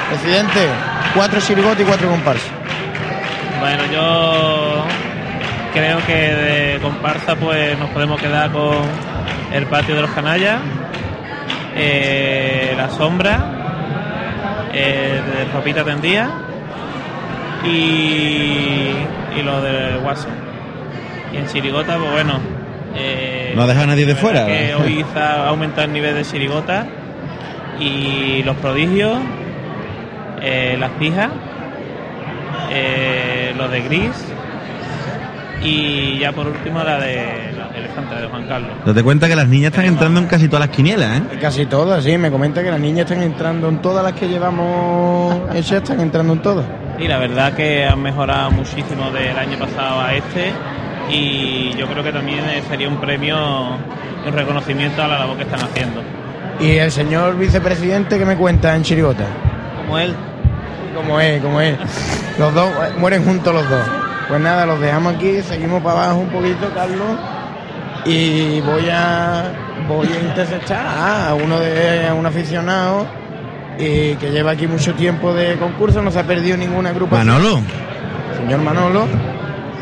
[0.10, 0.68] Presidente,
[1.14, 2.50] cuatro chirigotes y cuatro comparsas.
[3.60, 4.84] Bueno, yo
[5.74, 8.78] creo que de comparsa pues nos podemos quedar con
[9.54, 10.60] el patio de los canallas,
[11.76, 13.40] eh, la sombra,
[14.74, 16.30] eh, de ropita tendida
[17.64, 17.70] y,
[19.38, 20.32] y lo de Watson.
[21.34, 22.40] Y en Chirigota, pues bueno.
[22.96, 24.46] eh, No ha dejado a nadie de fuera.
[24.46, 26.86] Que hoy ha aumentado el nivel de Chirigota
[27.80, 29.20] y los prodigios,
[30.42, 31.30] eh, las pijas,
[32.72, 34.26] eh, lo de Gris
[35.62, 38.72] y ya por último la de la de Elefante, la de Juan Carlos.
[38.86, 41.24] Date cuenta que las niñas están entrando en casi todas las quinielas, ¿eh?
[41.40, 45.36] Casi todas, sí, me comenta que las niñas están entrando en todas las que llevamos
[45.54, 46.66] hechas, están entrando en todas.
[46.98, 50.52] Y la verdad que han mejorado muchísimo del año pasado a este
[51.10, 53.78] y yo creo que también eh, sería un premio
[54.26, 56.02] un reconocimiento a la labor que están haciendo.
[56.60, 59.26] Y el señor vicepresidente que me cuenta en Chirigota.
[59.78, 60.14] Como él.
[60.94, 61.78] Como es, como es.
[62.38, 63.88] Los dos eh, mueren juntos los dos.
[64.28, 67.18] Pues nada, los dejamos aquí, seguimos para abajo un poquito, Carlos.
[68.06, 69.52] Y voy a
[69.88, 73.06] voy a interceptar a uno de a un aficionado
[73.78, 77.28] y que lleva aquí mucho tiempo de concurso, no se ha perdido ninguna agrupación.
[77.28, 77.62] Manolo.
[78.38, 79.08] Señor Manolo.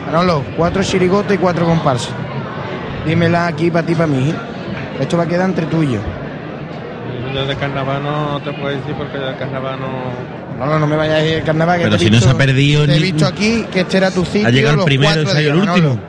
[0.05, 2.11] Manolo, cuatro chirigotes y cuatro comparsas.
[3.05, 4.33] Dímela aquí para ti, para mí.
[4.99, 5.99] Esto va a quedar entre tú y yo.
[7.33, 10.57] Yo de carnaval no te puedo decir porque del carnaval no.
[10.57, 11.77] No, no, no me vayas a ir al carnaval.
[11.77, 14.09] Que Pero si no se ha perdido Te he ni- visto aquí que este era
[14.11, 14.47] tu sitio.
[14.47, 15.99] Ha llegado el primero el días, Manolo.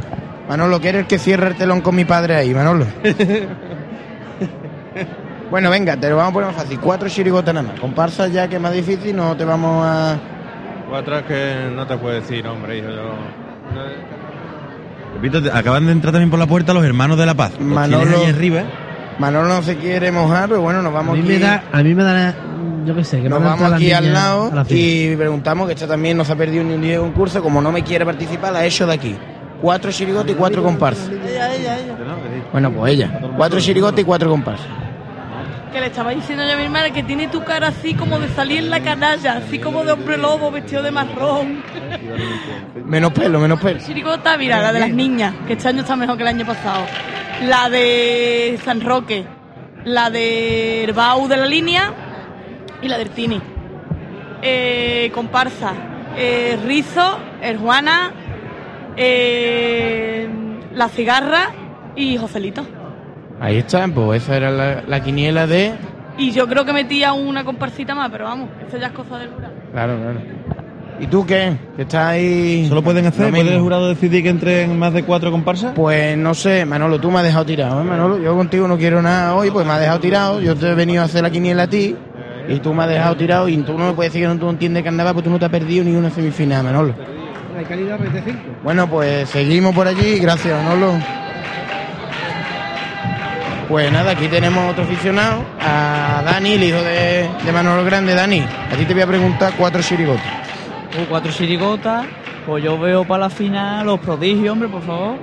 [0.49, 2.87] Manolo, que eres el que cierra el telón con mi padre ahí, Manolo.
[5.51, 6.79] bueno, venga, te lo vamos a poner más fácil.
[6.81, 7.81] Cuatro chirigotas nada más.
[7.81, 10.17] Comparsa ya que es más difícil, no te vamos a...
[10.89, 12.89] Cuatro es que no te puedo decir, hombre, hijo.
[12.89, 13.15] Yo...
[15.15, 17.53] Repito, acaban de entrar también por la puerta los hermanos de la paz.
[17.61, 18.63] Manolo- ahí arriba.
[19.19, 21.33] Manolo no se quiere mojar, pero bueno, nos A vamos mí aquí...
[21.33, 22.35] me da, a mí me da,
[22.87, 25.89] yo qué sé, que Nos me vamos aquí al lado la y preguntamos que esta
[25.89, 28.53] también no se ha perdido ni un día de concurso, como no me quiere participar,
[28.53, 29.17] la he hecho de aquí.
[29.61, 31.11] Cuatro chirigotes y cuatro comparsas.
[32.53, 33.21] Bueno, pues ella.
[33.37, 34.67] Cuatro chirigotes y cuatro comparsas.
[35.73, 38.29] Que le estaba diciendo yo a mi hermana que tiene tu cara así como de
[38.31, 41.63] salir en la canalla, así como de hombre lobo vestido de marrón.
[42.85, 43.79] Menos pelo, menos pelo.
[43.81, 46.87] Chirigota, mira, la de las niñas, que este año está mejor que el año pasado.
[47.43, 49.27] La de San Roque,
[49.85, 51.93] la de Herbau de la línea
[52.81, 53.41] y la del Tini.
[54.41, 55.73] Eh, comparsa,
[56.17, 58.13] eh, Rizo, Erjuana,
[58.99, 60.29] eh,
[60.75, 61.51] La Cigarra
[61.97, 62.67] y Joselito.
[63.41, 65.73] Ahí está, pues esa era la, la quiniela de...
[66.19, 69.31] Y yo creo que metía una comparsita más, pero vamos, eso ya es cosa del
[69.31, 69.55] jurado.
[69.73, 70.21] Claro, claro.
[71.01, 71.57] ¿Y tú qué?
[71.77, 72.67] Que estás ahí...
[72.69, 73.31] ¿Solo pueden hacer?
[73.31, 75.73] ¿Puede el jurado decidir que entren más de cuatro comparsas?
[75.77, 78.19] Pues no sé, Manolo, tú me has dejado tirado, ¿eh, Manolo?
[78.19, 80.41] Yo contigo no quiero nada hoy, pues me has dejado tirado.
[80.41, 81.95] Yo te he venido a hacer la quiniela a ti
[82.49, 84.51] y tú me has dejado tirado y tú no me puedes decir que no tú
[84.51, 86.95] entiendes carnaval, pues tú no te has perdido ni una semifinal, Manolo.
[87.59, 88.39] La calidad 25.
[88.63, 90.93] Bueno, pues seguimos por allí, gracias, Manolo.
[93.69, 98.15] Pues nada, aquí tenemos otro aficionado, a Dani, el hijo de, de Manolo Grande.
[98.15, 100.23] Dani, a ti te voy a preguntar cuatro chirigotes.
[100.23, 102.07] Uh, cuatro chirigotas.
[102.47, 105.17] Pues yo veo para la final los prodigios, hombre, por favor.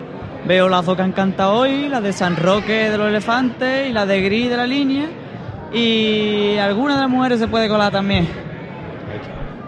[0.45, 3.93] Veo las dos que han cantado hoy, la de San Roque de los elefantes y
[3.93, 5.05] la de Gris de la línea.
[5.71, 8.27] Y alguna de las mujeres se puede colar también.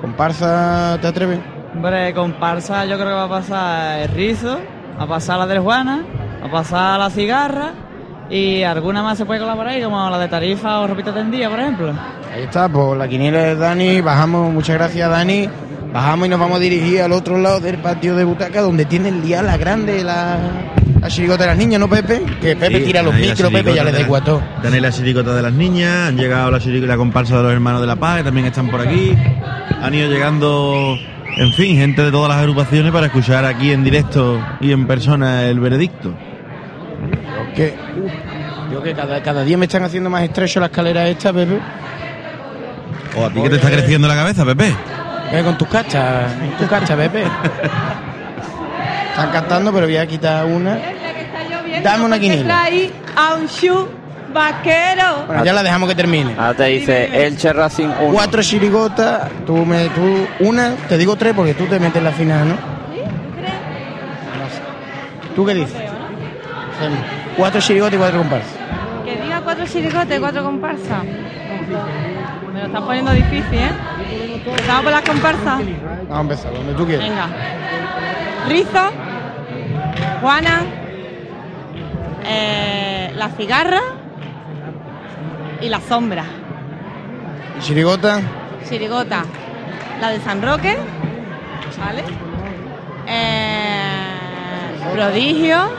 [0.01, 1.39] Comparsa, ¿te atreves?
[1.78, 4.58] Hombre, comparsa yo creo que va a pasar el rizo,
[5.00, 6.04] va a pasar la del Juana,
[6.42, 7.72] va a pasar la cigarra
[8.32, 11.52] y alguna más se puede colar por ahí, como la de Tarifa o Ropita Tendía,
[11.52, 11.94] por ejemplo.
[12.34, 15.48] Ahí está, pues la quiniela de Dani, bajamos, muchas gracias Dani,
[15.94, 19.10] bajamos y nos vamos a dirigir al otro lado del patio de butaca donde tiene
[19.10, 20.36] el día la grande, la,
[21.00, 22.24] la chirigota de las niñas, ¿no Pepe?
[22.42, 24.42] Que Pepe Sí, tira los micros, Pepe ya le da de igual todo.
[24.56, 27.44] la- Tenéis la chiricota de las niñas, han llegado la chiricota y la comparsa de
[27.44, 29.16] los hermanos de la paz, que también están por aquí.
[29.80, 30.98] Han ido llegando,
[31.36, 35.46] en fin, gente de todas las agrupaciones para escuchar aquí en directo y en persona
[35.46, 36.13] el veredicto.
[37.56, 37.76] Que,
[38.72, 41.60] yo que cada, cada día me están haciendo más estrecho la escalera esta, Pepe.
[43.18, 44.74] ¿O a ti que te está creciendo la cabeza, Pepe?
[45.32, 47.24] Eh, con tus cachas, con tus cachas, Pepe.
[49.10, 50.80] Están cantando, pero voy a quitar una.
[51.84, 52.70] Dame una quiniela.
[54.38, 55.26] Vaquero.
[55.26, 56.36] Bueno, ya la dejamos que termine.
[56.38, 58.13] Ahora te dice Elche Racing 1.
[58.13, 62.12] Cuatro chirigotas, tú me, tú, una, te digo tres porque tú te metes en la
[62.12, 62.54] final, ¿no?
[62.54, 62.60] No
[64.50, 65.34] sé.
[65.36, 65.76] ¿Tú qué dices?
[65.76, 67.00] Hacemos
[67.36, 68.52] Cuatro chirigotas y cuatro comparsas.
[69.04, 71.04] Que diga cuatro chiricotes, cuatro comparsas.
[72.54, 73.71] Me lo estás poniendo difícil, ¿eh?
[74.56, 75.60] ¿Estamos por las comparsas?
[76.10, 77.10] Vamos a empezar, donde tú quieras.
[77.10, 77.28] Venga.
[78.47, 78.91] Rizo,
[80.21, 80.62] Juana,
[82.26, 83.82] eh, la cigarra
[85.62, 86.26] y la sombra.
[87.58, 88.22] ¿Y chirigota?
[88.67, 89.24] Chirigota,
[90.02, 90.78] la de San Roque,
[91.80, 92.03] ¿vale?
[93.08, 95.70] Eh, prodigio,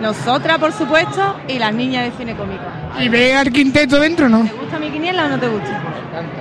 [0.00, 2.64] nosotras, por supuesto, y las niñas de cine cómico.
[2.98, 4.42] ¿Y ve al quinteto dentro, no?
[4.44, 5.82] ¿Te gusta mi quiniela o no te gusta?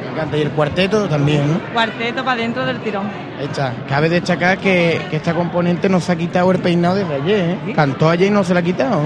[0.03, 0.37] Me encanta.
[0.37, 1.59] Y el cuarteto también, ¿no?
[1.73, 3.09] Cuarteto para dentro del tirón.
[3.39, 3.73] Está.
[3.87, 7.73] Cabe destacar que, que esta componente no se ha quitado el peinado desde ayer, ¿eh?
[7.75, 9.01] Cantó ayer y no se la ha quitado.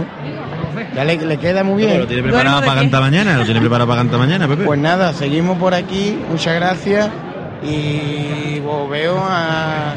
[0.96, 2.00] Ya le, le queda muy bien.
[2.00, 4.64] Lo tiene preparado para cantar mañana, lo tiene preparado para cantar mañana, Pepe.
[4.64, 7.10] Pues nada, seguimos por aquí, muchas gracias.
[7.64, 9.94] Y pues, veo a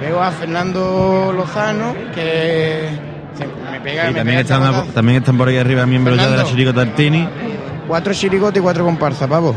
[0.00, 2.88] veo a Fernando Lozano que
[3.36, 6.24] se me pega, Y me también pega están, también están por ahí arriba miembros ya
[6.24, 6.56] de la Fernando.
[6.56, 7.28] chiricota Artini.
[7.88, 9.54] Cuatro chirigotes y cuatro comparsas, pavo.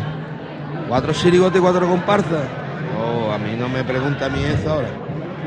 [0.87, 2.43] ¿Cuatro chirigotes y cuatro comparsas?
[2.99, 4.87] Oh, a mí no me pregunta a mí eso ahora.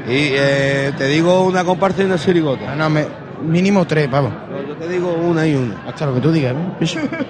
[0.06, 2.74] Y eh, te digo una comparsa y una chirigota.
[2.74, 3.06] No, me,
[3.42, 4.30] mínimo tres, pavo.
[4.80, 5.76] Yo te digo una y una.
[5.86, 6.54] Hasta lo que tú digas,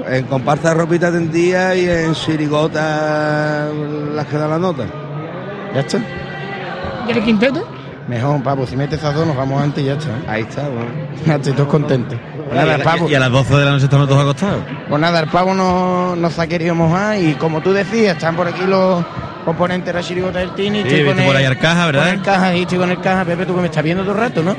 [0.08, 3.68] En comparsa ropita tendía y en chirigota
[4.14, 4.86] las que dan la nota.
[5.74, 5.98] ¿Ya está?
[7.06, 7.66] ¿Y el quinteto?
[8.08, 10.10] Mejor, pavo, si metes esas dos nos vamos antes y ya está.
[10.10, 10.24] ¿eh?
[10.26, 10.90] Ahí está, bueno.
[11.36, 12.18] Estoy todos contentos.
[12.44, 13.08] Pues nada, el pavo.
[13.08, 14.62] Y a las 12 de la noche estamos todos acostados.
[14.88, 18.46] Pues nada, el pavo no nos ha querido mojar y como tú decías, están por
[18.46, 19.04] aquí los
[19.44, 20.82] componentes de la chirigota del Tini.
[20.82, 22.04] Sí, viste por ahí al caja, ¿verdad?
[22.04, 23.24] Con el caja, y estoy con el caja.
[23.24, 24.54] Pepe, tú que me estás viendo todo el rato, ¿no?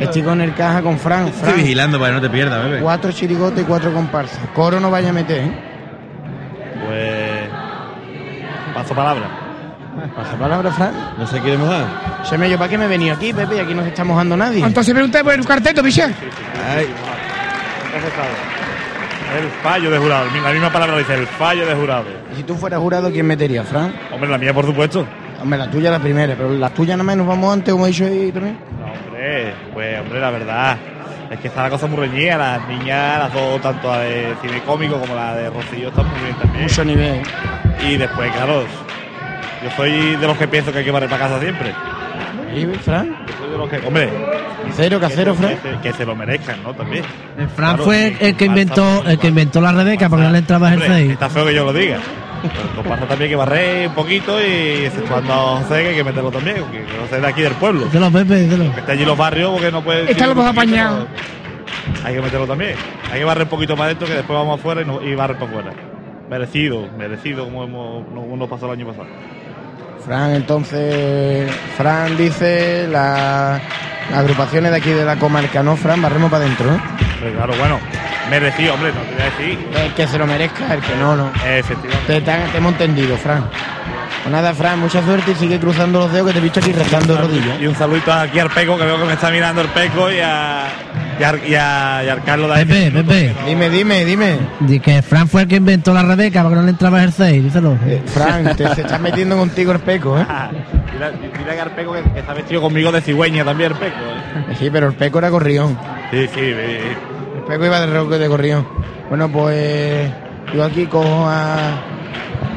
[0.00, 1.28] Estoy con el caja con Fran.
[1.28, 2.80] Estoy vigilando para que no te pierdas, Pepe.
[2.80, 4.38] Cuatro chirigotes y cuatro comparsas.
[4.54, 5.52] Coro no vaya a meter, ¿eh?
[6.86, 7.48] Pues.
[8.74, 9.28] Paso palabra.
[10.16, 10.92] Pasa palabra, Fran.
[11.18, 11.84] ¿No se quiere mojar?
[12.24, 13.56] Se me yo, ¿para qué me he venido aquí, Pepe?
[13.56, 14.64] Y aquí no se está mojando nadie.
[14.64, 16.04] Entonces pregunté por el cuarteto, Piché.
[16.04, 16.12] El
[19.62, 20.26] fallo de jurado.
[20.42, 22.04] La misma palabra dice, el fallo de jurado.
[22.32, 23.92] Y si tú fueras jurado, ¿quién metería, Fran?
[24.12, 25.06] Hombre, la mía, por supuesto.
[25.42, 27.88] Hombre, la tuya la primera, pero la tuya nada más nos vamos antes, como he
[27.90, 28.58] dicho ahí también.
[29.24, 30.76] Hombre, pues, hombre, la verdad.
[31.30, 32.36] Es que está la cosa muy reñida.
[32.36, 36.20] Las niñas, las dos, tanto la de cine cómico como la de Rocío, están muy
[36.20, 36.64] bien también.
[36.64, 37.22] Mucho nivel.
[37.88, 38.64] Y después, claro,
[39.62, 41.72] yo soy de los que pienso que hay que barrer para casa siempre.
[42.54, 43.16] ¿Y Fran?
[43.26, 44.10] Yo soy de los que, hombre.
[44.74, 45.56] Cero, casero, Fran.
[45.56, 46.74] Que, que se lo merezcan, ¿no?
[46.74, 47.04] También.
[47.38, 50.38] El Fran Claro, fue el que inventó el que inventó la Rebeca porque no le
[50.38, 51.12] entraba el Hombre, 6.
[51.12, 51.98] Está feo que yo lo diga.
[52.52, 56.30] Pero comparsa también que barrer un poquito y exceptuando a José que hay que meterlo
[56.30, 57.84] también, que, José es de aquí del pueblo.
[57.86, 58.72] Díselo, Pepe, díselo.
[58.74, 60.10] Que está allí en los barrios porque no puede.
[60.10, 61.06] Está lo hemos apañado.
[62.04, 62.74] Hay que meterlo también.
[63.12, 65.38] Hay que barrer un poquito más dentro que después vamos afuera y, no, y barrer
[65.38, 65.72] para afuera.
[66.28, 69.06] Merecido, merecido como hemos, como nos pasó el año pasado.
[70.04, 73.60] Fran, entonces, Fran dice la-
[74.10, 76.02] las agrupaciones de aquí de la comarca, ¿no, Fran?
[76.02, 76.80] Barremos para adentro, ¿no?
[77.20, 77.78] Pero claro, bueno,
[78.30, 79.68] merecido, hombre, no te voy a decir.
[79.84, 81.30] El que se lo merezca, el que no, no.
[81.46, 82.06] Efectivamente.
[82.06, 83.44] Te, te- te hemos entendido, Fran.
[84.22, 86.72] Pues nada, Fran, mucha suerte y sigue cruzando los dedos que te he visto aquí
[86.72, 87.60] rezando de rodillas.
[87.60, 90.18] Y un saludito aquí al Peco, que veo que me está mirando el Peco, y
[90.18, 90.66] a,
[91.20, 92.64] y a, y a, y al Carlos de ahí.
[92.64, 93.34] Pepe, Pepe.
[93.46, 94.38] Dime, dime, dime.
[94.60, 97.44] Di que Fran fue el que inventó la Rebeca porque no le entraba el 6,
[97.44, 97.76] díselo.
[98.06, 100.24] Fran, te se está metiendo contigo el peco, ¿eh?
[100.94, 103.96] Mira, mira que el Peco que, que está vestido conmigo de cigüeña también, el Peco.
[103.98, 104.56] ¿eh?
[104.58, 105.76] Sí, pero el peco era corrión.
[106.10, 106.96] Sí, sí, eh,
[107.46, 108.66] Peco iba de roque de corrión.
[109.08, 110.10] Bueno, pues
[110.54, 111.56] yo aquí cojo a,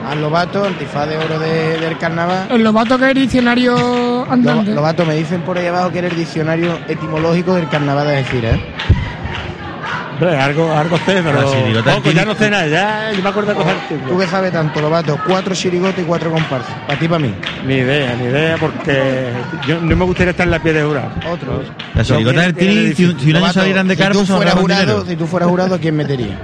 [0.09, 2.47] a Lobato, antifaz de oro de- del carnaval.
[2.49, 4.69] El lobato que es el diccionario andante.
[4.69, 8.15] Lo- Lobato, me dicen por ahí abajo que eres el diccionario etimológico del carnaval de
[8.15, 8.61] decir, ¿eh?
[10.19, 11.83] Hombre, algo, algo sé, pero.
[11.83, 13.75] Poco, ya no sé nada, ya yo me acuerdo de cosas
[14.07, 15.17] ¿Tú qué sabes tanto, Lobato?
[15.27, 16.73] Cuatro chirigotes y cuatro comparsas.
[16.87, 17.33] Para ti, para mí.
[17.65, 19.29] Ni idea, ni idea, porque
[19.67, 21.11] yo no me gustaría estar en la pie de jurado.
[21.31, 21.63] Otro.
[21.93, 24.55] La chirigota del Tini, si, un- si un año salieran de si cargo, tú fueras
[24.55, 26.35] jurado, si tú fueras jurado, ¿a quién metería?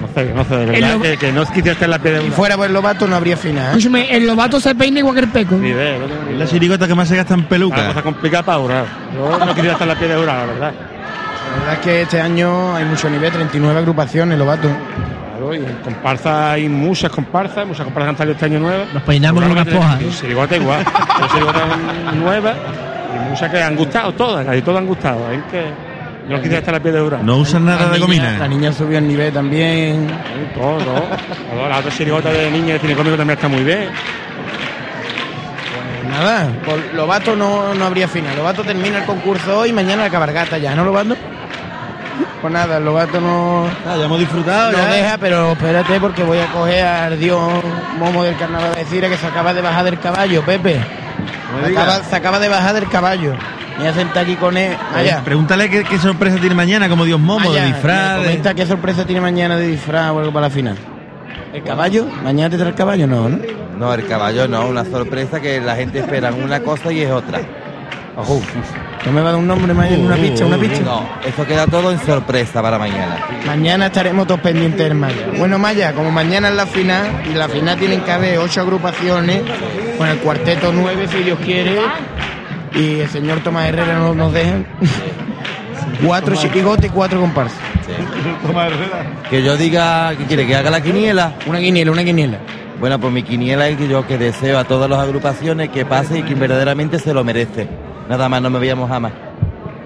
[0.00, 2.10] No sé, no sé, de verdad, lo- que, que no quisiera estar en la pie
[2.12, 2.36] de Si jurado.
[2.36, 3.64] fuera por el Lobato, no habría final.
[3.64, 3.68] ¿eh?
[3.70, 5.54] Escúchame, el lobato se peina igual que el peco.
[5.56, 6.38] Ni idea, no tengo ni Es idea.
[6.44, 7.86] la chirigota que más se gasta en Una peluca.
[7.88, 8.86] cosa complicada para jurado.
[9.14, 10.72] Yo no quería estar en la pie de jurado, la verdad.
[11.52, 14.68] La verdad es que este año hay mucho nivel, 39 agrupaciones, Lobato.
[14.68, 18.92] Claro, y en comparsa hay muchas comparsas, muchas comparsas han salido este año nuevas.
[18.94, 20.06] Nos peinamos Jurado en una poja, ¿eh?
[20.08, 20.84] y Chirigota igual.
[20.86, 22.56] Hay chirigotas nuevas
[23.14, 25.30] y muchas que han gustado, todas, casi todas han gustado.
[25.30, 25.64] Es que
[26.28, 27.22] yo no quisiera estar la pie de jurado.
[27.22, 28.38] No usan nada La de gomina.
[28.38, 30.08] La niña subió el nivel también.
[30.54, 30.94] Todo, todo.
[30.94, 33.90] Todo, La otra chirigota de niña de cine cómico también está muy bien.
[36.08, 38.36] Nada, por Lobato no, no habría final.
[38.36, 41.16] Lobato termina el concurso hoy y mañana la cabargata ya, ¿no, Lobato?
[42.42, 44.72] Pues nada, el Lobato no, Ah, ya hemos disfrutado.
[44.72, 44.88] no ya.
[44.88, 47.40] deja, pero espérate porque voy a coger al dios
[47.98, 50.80] Momo del carnaval de Cira que se acaba de bajar del caballo, Pepe.
[51.64, 53.34] Se acaba, se acaba de bajar del caballo.
[53.76, 54.76] Me voy a sentar aquí con él.
[54.94, 55.18] Allá.
[55.18, 58.16] Eh, Pregúntale qué, qué sorpresa tiene mañana, como Dios momo, de Allá, disfraz.
[58.18, 60.76] de- Comenta qué sorpresa tiene mañana de disfraz o algo para la final.
[61.54, 62.06] ¿El caballo?
[62.24, 63.06] ¿Mañana te trae el caballo?
[63.06, 63.38] No, ¿no?
[63.78, 67.40] No, el caballo no, una sorpresa que la gente espera una cosa y es otra.
[68.16, 68.40] Ojo.
[69.06, 70.04] ¿No me va a dar un nombre mañana?
[70.04, 70.46] ¿Una pista?
[70.46, 70.80] ¿Una pista?
[70.80, 73.18] No, eso queda todo en sorpresa para mañana.
[73.46, 75.28] Mañana estaremos todos pendientes del Maya.
[75.38, 79.42] Bueno, Maya, como mañana es la final, y la final tienen que haber ocho agrupaciones,
[79.96, 81.78] con el cuarteto nueve, si Dios quiere,
[82.74, 84.58] y el señor Tomás Herrera no nos deja.
[86.06, 87.58] cuatro chirigotes y cuatro comparsas.
[89.30, 90.46] Que yo diga, ¿qué quiere?
[90.46, 91.34] ¿Que haga la quiniela?
[91.46, 92.38] Una quiniela, una quiniela.
[92.78, 96.18] Bueno, pues mi quiniela es que yo que deseo a todas las agrupaciones que pase
[96.18, 97.68] y que verdaderamente se lo merece.
[98.08, 99.12] Nada más, no me veíamos jamás.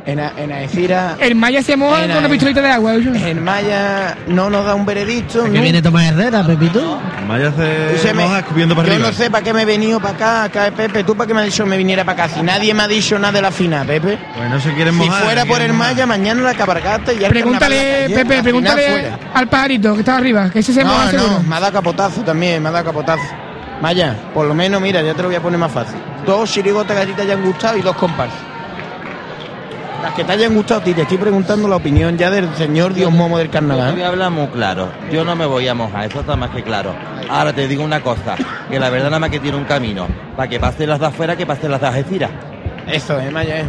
[0.07, 2.93] En, A- en Aecira, El Maya se moja En con una pistolita de agua.
[2.93, 3.29] ¿oye?
[3.29, 5.43] en Maya no nos da un veredicto.
[5.43, 5.61] Que ¿no?
[5.61, 7.01] viene Tomás Herrera, Pepito.
[7.27, 9.09] Maya se Escúchame, moja escupiendo para yo arriba.
[9.11, 11.03] no sé para qué me he venido para acá, acá Pepe.
[11.03, 12.35] ¿Tú para qué me has dicho que me viniera para acá?
[12.37, 14.17] Si nadie me ha dicho nada de la final, Pepe.
[14.37, 15.25] Pues no se quieren Si mojar.
[15.25, 15.93] fuera se por el mojar.
[15.95, 19.19] Maya, mañana la cabargata y ya el Pregúntale, en calle, Pepe, pregúntale fuera.
[19.35, 21.33] al pajarito que está arriba, que ese se moja No, seguro.
[21.33, 23.25] no, me ha dado capotazo también, me ha dado capotazo.
[23.81, 25.97] Maya, por lo menos, mira, ya te lo voy a poner más fácil.
[26.25, 28.39] Dos chirigotas que a ti te hayan gustado y dos comparsas.
[30.03, 32.95] Las que te hayan gustado a ti, te estoy preguntando la opinión ya del señor
[32.95, 33.93] Dios Momo del Yo te carnaval.
[33.93, 34.89] voy a hablar muy claro.
[35.11, 36.95] Yo no me voy a mojar, eso está más que claro.
[37.29, 38.37] Ahora te digo una cosa,
[38.71, 40.07] que la verdad nada más que tiene un camino.
[40.37, 42.31] Para que pasen las de afuera, que pasen las de Algeciras.
[42.87, 43.61] Eso es, Maya.
[43.61, 43.65] eh.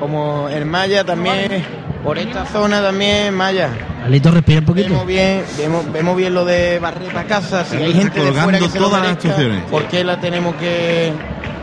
[0.00, 1.64] Como el Maya también,
[2.02, 3.68] por esta zona también, Maya.
[4.04, 4.88] Alito, respira un poquito.
[4.88, 7.64] Vemos bien, vemos, vemos bien lo de barrer para casa.
[7.64, 9.64] Si hay gente de fuera colgando que se lo todas las merezca, actuaciones.
[9.70, 11.12] ¿por qué la tenemos que...?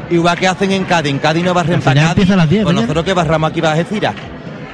[0.10, 2.10] Igual que hacen en Cádiz, en Cádiz no barren para Cádiz.
[2.12, 4.16] empieza a las 10, Pues nosotros que barramos aquí para Algeciras.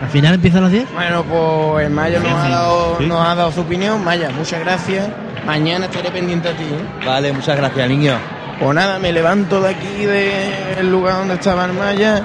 [0.01, 0.93] Al final empieza a las 10.
[0.93, 3.05] Bueno, pues el Maya nos, Sí, ha dado, sí.
[3.05, 4.03] nos ha dado su opinión.
[4.03, 5.07] Maya, muchas gracias.
[5.45, 6.63] Mañana estaré pendiente a ti.
[6.63, 7.05] ¿eh?
[7.05, 8.13] Vale, muchas gracias, niño.
[8.59, 12.23] Pues nada, me levanto de aquí, del lugar donde estaba el Maya,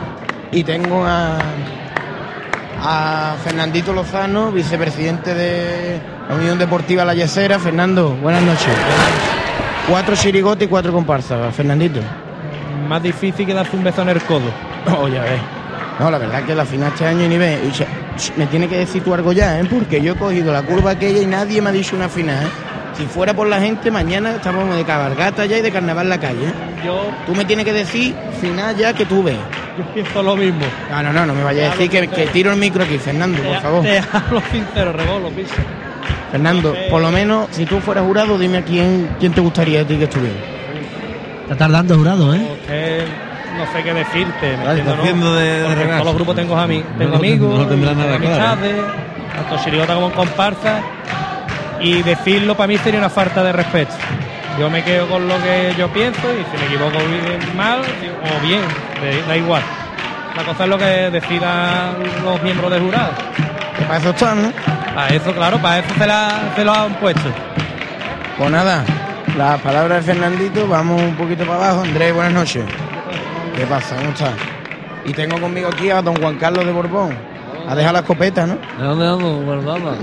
[0.52, 1.38] y tengo a,
[2.82, 7.58] a Fernandito Lozano, vicepresidente de la Unión Deportiva La Yesera.
[7.58, 8.74] Fernando, buenas noches.
[9.88, 12.00] Cuatro chirigotes y cuatro comparsas, Fernandito.
[12.88, 14.50] Más difícil que darse un beso en el codo.
[14.98, 15.40] Oh, ya ves.
[15.98, 17.86] No, la verdad es que la final este año y se-
[18.38, 19.64] Me tiene que decir tú algo ya, ¿eh?
[19.70, 22.50] Porque yo he cogido la curva aquella y nadie me ha dicho una final, ¿eh?
[22.96, 26.18] Si fuera por la gente, mañana estamos de cabalgata ya y de carnaval en la
[26.20, 26.46] calle.
[26.46, 26.52] ¿eh?
[26.84, 29.36] Yo, Tú me tienes que decir final ya que tú ves.
[29.86, 30.60] Yo pienso lo mismo.
[30.90, 33.42] No, no, no, no me vayas a decir que, que tiro el micro aquí, Fernando,
[33.42, 33.82] por favor.
[33.82, 35.54] Te hablo sincero, Regolo, piso.
[36.30, 39.84] Fernando, por lo menos, si tú fueras jurado, dime a quién, quién te gustaría a
[39.84, 40.36] ti que estuviera.
[41.42, 43.04] Está tardando jurado, ¿eh?
[43.56, 44.56] No sé qué decirte.
[44.56, 45.02] ¿me está no?
[45.02, 46.66] haciendo de- de Porque en todos los grupos tengo, No
[46.98, 48.44] tengo amigos, no tendrá nada claro.
[48.52, 48.76] amistades,
[49.34, 50.80] tanto chirigota como en comparsa.
[51.80, 53.92] Y decirlo para mí sería una falta de respeto.
[54.58, 58.46] Yo me quedo con lo que yo pienso y si me equivoco bien, mal o
[58.46, 58.60] bien,
[59.26, 59.62] da igual.
[60.36, 63.12] La cosa es lo que decidan los miembros del jurado.
[63.78, 64.52] Que para eso están, ¿no?
[64.94, 67.28] Para eso, claro, para eso se, la, se lo han puesto.
[68.38, 68.84] Pues nada,
[69.36, 71.82] las palabras de Fernandito, vamos un poquito para abajo.
[71.82, 72.64] Andrés, buenas noches.
[73.56, 73.96] ¿Qué pasa?
[73.96, 74.32] ¿Cómo estás?
[75.04, 77.16] Y tengo conmigo aquí a don Juan Carlos de Borbón.
[77.68, 78.56] Ha dejado la escopeta, ¿no?
[78.78, 79.96] ¿De dónde ando, verdad?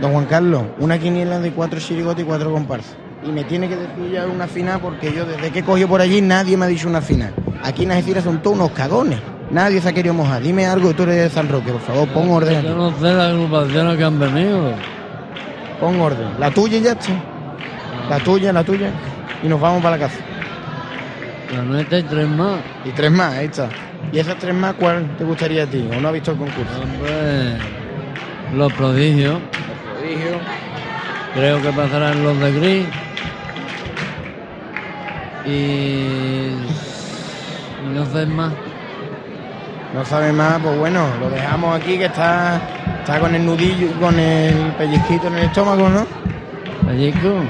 [0.00, 2.96] Don Juan Carlos, una quiniela de cuatro chirigotes y cuatro comparsas.
[3.24, 6.20] Y me tiene que decir ya una final porque yo desde que cogió por allí
[6.20, 7.32] nadie me ha dicho una final.
[7.62, 9.20] Aquí en Algeciras son todos unos cagones.
[9.50, 10.42] Nadie se ha querido mojar.
[10.42, 12.62] Dime algo, tú eres de San Roque, por favor, pon orden.
[12.62, 14.72] Yo no sé las agrupaciones que han venido.
[15.78, 16.28] Pon orden.
[16.40, 17.12] La tuya ya está.
[18.08, 18.90] La tuya, la tuya.
[19.42, 20.18] Y nos vamos para la casa.
[21.54, 22.60] La nuestra y tres más.
[22.84, 23.68] Y tres más, ahí está.
[24.10, 25.86] ¿Y esas tres más cuál te gustaría a ti?
[25.96, 26.80] ¿O no has visto el concurso?
[26.82, 27.58] Hombre,
[28.54, 29.38] los prodigios.
[29.98, 30.38] Prodigio.
[31.34, 32.86] Creo que pasarán los de Gris.
[35.46, 36.50] Y.
[37.94, 38.52] no sé más.
[39.94, 42.58] No sabe más, pues bueno, lo dejamos aquí que está,
[43.00, 46.06] está con el nudillo, con el pellizquito en el estómago, ¿no?
[46.86, 47.42] Pellizco.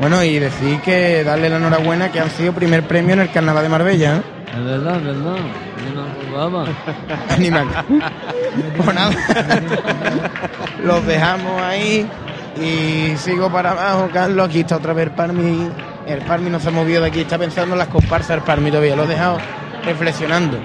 [0.00, 3.64] Bueno, y decir que darle la enhorabuena que han sido primer premio en el Carnaval
[3.64, 4.22] de Marbella, ¿eh?
[4.56, 5.36] Es verdad, es verdad.
[5.84, 6.64] Yo no.
[7.28, 7.68] Animal.
[8.76, 9.12] Pues nada.
[10.82, 12.04] Los dejamos ahí
[12.60, 14.48] y sigo para abajo, Carlos.
[14.48, 15.70] Aquí está otra vez el Parmi.
[16.06, 18.70] El Parmi no se ha movido de aquí, está pensando en las comparsas del Parmi
[18.70, 18.96] todavía.
[18.96, 19.38] Lo he dejado
[19.84, 20.58] reflexionando.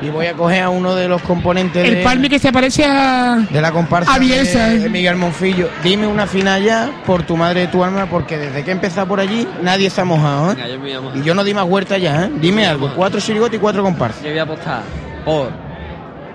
[0.00, 2.84] Y voy a coger a uno de los componentes El de, Palmi que se parece
[2.84, 3.36] a.
[3.48, 4.78] de la comparsa a Bielsa, de, ¿eh?
[4.80, 5.68] de Miguel Monfillo.
[5.82, 9.06] Dime una final ya por tu madre y tu alma, porque desde que he empezado
[9.06, 10.54] por allí nadie se ha mojado, ¿eh?
[10.56, 11.18] Venga, yo me voy a mojar.
[11.18, 12.30] Y yo no di más huerta ya, ¿eh?
[12.40, 12.92] Dime algo.
[12.96, 14.22] Cuatro chirigotes y cuatro comparsas.
[14.24, 14.82] Yo voy a apostar
[15.24, 15.50] por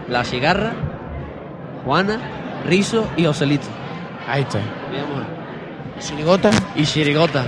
[0.07, 0.73] la cigarra,
[1.83, 2.19] Juana,
[2.65, 3.67] Rizo y Joselito.
[4.29, 4.59] Ahí está.
[4.89, 5.27] Voy a mojar.
[5.99, 6.51] Chirigota.
[6.75, 7.45] Y Chirigota.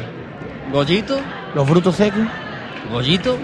[0.71, 1.19] Gollito,
[1.55, 2.21] Los frutos secos.
[2.91, 3.37] Gollito,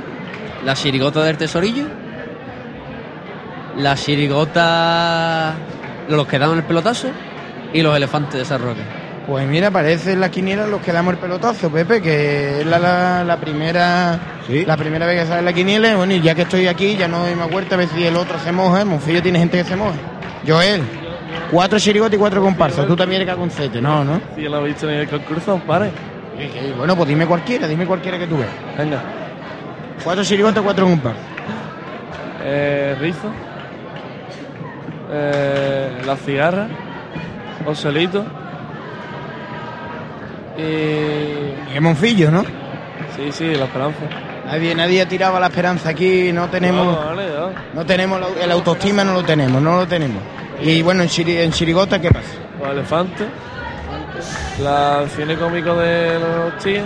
[0.64, 1.86] la chirigota del tesorillo,
[3.78, 5.54] la chirigota
[6.10, 7.10] los que dan el pelotazo
[7.74, 8.82] y los elefantes de San Roque.
[9.28, 12.78] Pues mira, parece en la quiniela los que damos el pelotazo, Pepe, que es la,
[12.80, 15.96] la, la primera la primera vez que sale la quiniela.
[15.96, 18.16] Bueno, y ya que estoy aquí, ya no doy más vuelta a ver si el
[18.16, 18.82] otro se moja.
[18.82, 19.98] En Monfillo tiene gente que se moja.
[20.48, 20.84] Joel,
[21.52, 22.86] cuatro chirigotes y cuatro comparsas.
[22.88, 24.04] Tú también eres cagoncete, ¿no?
[24.04, 24.22] ¿no?
[24.36, 25.90] Si lo he visto en el concurso, pare.
[26.78, 28.50] Bueno, pues dime cualquiera, dime cualquiera que tú veas.
[28.78, 29.02] Venga.
[30.04, 31.22] Cuatro chirigotes, cuatro comparsas.
[32.44, 33.30] Eh, Rizo.
[35.12, 36.68] Eh, la cigarra.
[37.66, 38.26] Joselito.
[40.58, 41.76] Y.
[41.76, 42.44] Y Monfillo, ¿no?
[43.16, 44.00] Sí, sí, la esperanza.
[44.46, 46.86] Nadie, nadie ha tirado a la esperanza aquí, no tenemos.
[46.86, 47.24] No, vale.
[47.74, 50.22] No tenemos la- el autoestima, no lo tenemos, no lo tenemos.
[50.62, 52.28] Y bueno, en, en Chirigota, ¿qué pasa?
[52.62, 53.28] Los elefantes.
[54.62, 56.86] La cine cómico de los tíos.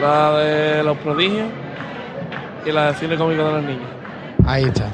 [0.00, 1.46] La de los prodigios.
[2.66, 3.88] Y la de cine cómico de las niñas.
[4.46, 4.86] Ahí está.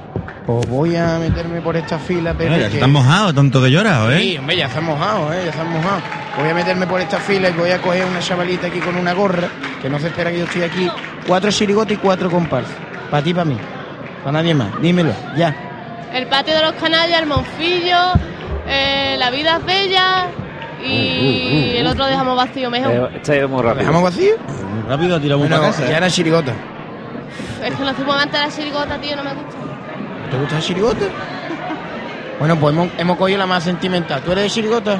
[0.47, 2.49] Pues voy a meterme por esta fila, Pepe.
[2.51, 4.19] Bueno, ya que- mojados, tanto que lloras, ¿eh?
[4.21, 5.51] Sí, hombre, ya han mojado, ¿eh?
[5.55, 6.01] Ya mojado.
[6.39, 9.13] Voy a meterme por esta fila y voy a coger una chavalita aquí con una
[9.13, 9.49] gorra,
[9.81, 10.91] que no se espera que yo estoy aquí.
[11.27, 12.75] Cuatro chirigotes y cuatro comparsas.
[13.11, 13.57] Para ti, para mí.
[14.25, 14.81] Para nadie más.
[14.81, 15.55] Dímelo, ya.
[16.13, 17.99] El patio de los canallas, el Monfillo,
[18.67, 20.27] eh, la vida es bella
[20.85, 23.11] y el otro dejamos vacío mejor.
[23.15, 23.79] Está ido muy rápido.
[23.81, 24.33] ¿Dejamos vacío?
[24.89, 25.85] Rápido, tiramos Bueno, para casa.
[25.87, 25.97] ya ¿eh?
[25.99, 26.53] era chirigota.
[27.65, 29.57] Es que no soy amante de la chirigota, tío, no me gusta.
[30.31, 31.05] ¿Te gusta el chirigota?
[32.39, 34.23] Bueno, pues hemos, hemos cogido la más sentimental.
[34.23, 34.99] ¿Tú eres de chirigota?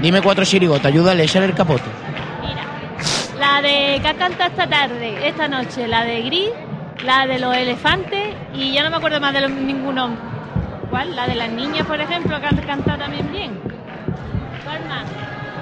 [0.00, 1.84] Dime cuatro chirigotas, ayúdale, échale el capote.
[3.38, 6.50] La de que ha cantado esta tarde, esta noche, la de Gris,
[7.04, 10.10] la de los elefantes y ya no me acuerdo más de los- ninguno.
[10.90, 11.14] ¿Cuál?
[11.16, 13.60] La de las niñas, por ejemplo, que han cantado también bien.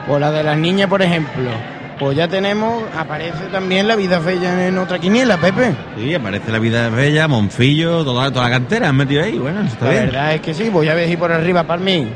[0.08, 1.50] O la de las niñas, por ejemplo.
[1.98, 5.74] Pues ya tenemos, aparece también la vida bella en otra quiniela, Pepe.
[5.98, 9.38] Sí, aparece la vida bella, Monfillo, toda, toda la cantera han metido ahí.
[9.38, 10.06] Bueno, está La bien.
[10.06, 12.08] verdad es que sí, voy a ver si por arriba, para mí.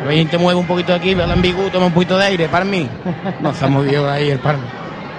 [0.00, 2.24] A ver si te mueve un poquito aquí, veo el ambiguo, toma un poquito de
[2.24, 2.88] aire, para mí.
[3.40, 4.64] No se ha movido ahí el Parme.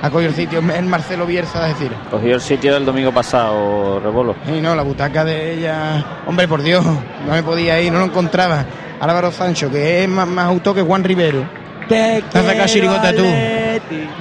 [0.01, 1.91] Ha cogido el sitio el Marcelo Bielsa, es decir.
[2.11, 4.36] Cogió el sitio del domingo pasado, Rebolo.
[4.45, 6.05] Sí, no, la butaca de ella.
[6.27, 8.65] Hombre, por Dios, no me podía ir, no lo encontraba.
[8.99, 11.43] Álvaro Sancho, que es más, más autor que Juan Rivero.
[11.87, 13.23] Te has sacado chirigota tú.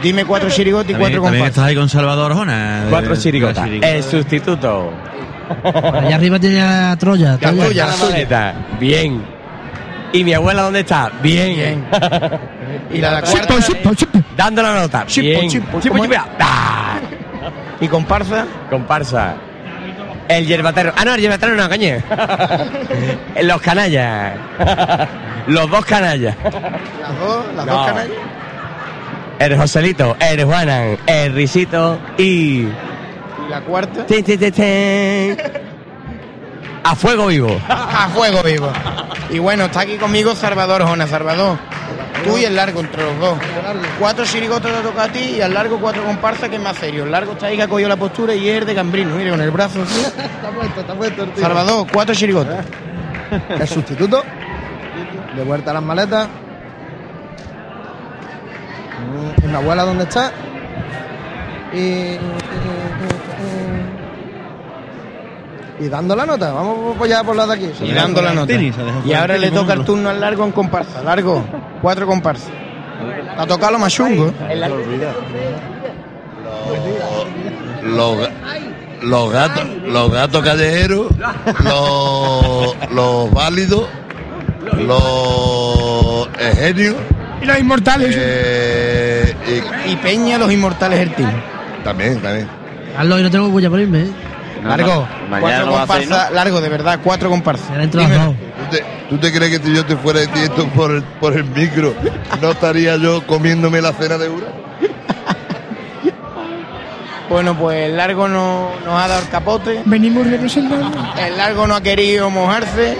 [0.02, 1.48] Dime cuatro chirigotas y cuatro comparsas.
[1.48, 2.84] estás ahí con Salvador Jona.
[2.84, 3.56] de- Cuatro chirigotas.
[3.58, 3.88] la chirigota.
[3.90, 4.92] El sustituto.
[5.64, 7.32] Allá arriba tiene a Troya.
[7.32, 7.66] La Troya.
[7.66, 8.54] tuya, la maleta.
[8.78, 9.22] Bien.
[10.12, 11.10] ¿Y mi abuela dónde está?
[11.22, 11.84] Bien.
[12.90, 14.18] Y la, chipo, chipo.
[14.36, 15.04] Dando la nota.
[15.06, 15.48] Chipo, Bien.
[15.48, 16.14] chipo, Chipo, ¿cómo chipo.
[16.14, 16.20] es?
[16.40, 16.98] ¡Ah!
[17.80, 18.46] ¿Y comparsa?
[18.70, 19.34] Comparsa.
[20.28, 20.92] El yerbatero.
[20.96, 21.96] Ah, no, el yerbatero no, coño.
[23.42, 24.34] Los canallas.
[25.46, 26.36] Los dos canallas.
[26.44, 27.72] Las dos, las No.
[27.72, 28.16] dos canallas.
[29.38, 32.62] El Joselito, el Juanan, el Risito y.
[32.62, 32.72] ¿Y
[33.48, 34.04] la cuarta?
[34.04, 35.36] Tin, tin, tin.
[36.84, 37.56] A fuego vivo.
[37.68, 38.70] A fuego vivo.
[39.30, 41.06] Y bueno, está aquí conmigo Salvador Jona.
[41.06, 41.56] Salvador,
[42.24, 43.38] tú y el largo entre los dos.
[43.98, 47.04] Cuatro chirigotas te toca a ti y al largo cuatro comparsas, que es más serio.
[47.04, 49.14] El largo está ahí que ha cogido la postura y es de Cambrino.
[49.14, 50.00] Mire, con el brazo así.
[50.38, 51.42] Está puesto, está puesto el tío.
[51.42, 52.64] Salvador, cuatro chirigotas.
[53.48, 54.22] El sustituto.
[55.36, 56.28] De vuelta a las maletas.
[59.08, 60.32] Mm, ¿Y mi abuela dónde está?
[61.72, 62.16] Y.
[65.80, 66.52] Y dando la nota.
[66.52, 67.70] Vamos pues ya por la de aquí.
[67.84, 68.52] Y dando la nota.
[69.04, 71.02] Y ahora le toca el turno al largo en comparsa.
[71.02, 71.44] Largo,
[71.80, 72.50] cuatro comparsas.
[73.36, 74.32] Ha tocado lo más chungo.
[77.84, 78.28] Los,
[79.02, 81.06] los gatos, los gatos callejeros,
[81.64, 83.86] los, los válidos,
[84.76, 86.96] los genios.
[87.40, 88.16] Y los inmortales.
[88.18, 89.34] Eh,
[89.86, 91.30] Y Peña, los inmortales el team.
[91.84, 92.48] También, también.
[92.96, 94.10] Carlos, y no tengo bulla por irme, ¿eh?
[94.64, 96.32] Largo, mañana cuatro comparsas.
[96.32, 97.90] Largo, de verdad, cuatro comparsas.
[97.90, 97.98] ¿Tú
[98.70, 101.94] te, tú te crees que si yo te fuera diciendo por el, por el micro,
[102.42, 104.46] no estaría yo comiéndome la cena de Ura?
[107.28, 109.82] Bueno, pues el largo no, nos ha dado el capote.
[109.84, 110.90] Venimos representando.
[111.18, 112.96] El largo no ha querido mojarse.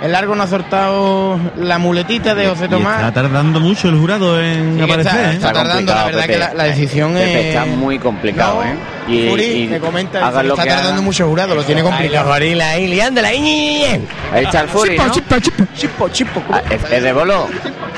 [0.00, 3.12] El largo no ha soltado la muletita de José Y está Tomás.
[3.14, 5.12] tardando mucho el jurado en aparecer.
[5.14, 5.34] está- ¿eh?
[5.34, 7.46] está tardando, la verdad que la, la decisión Pepe es.
[7.56, 8.74] está muy complicado, No, ¿eh?
[9.06, 12.28] Y, me comenta lo está que tardando mucho jurado, lo tiene complicado.
[12.28, 13.28] gorilas ahí liándola.
[13.28, 15.10] Ahí, está el Furi, ¿no?
[15.10, 15.38] Chipo,
[15.74, 16.42] chipo, chipo.
[16.50, 17.48] Ah, el, el Rebolo.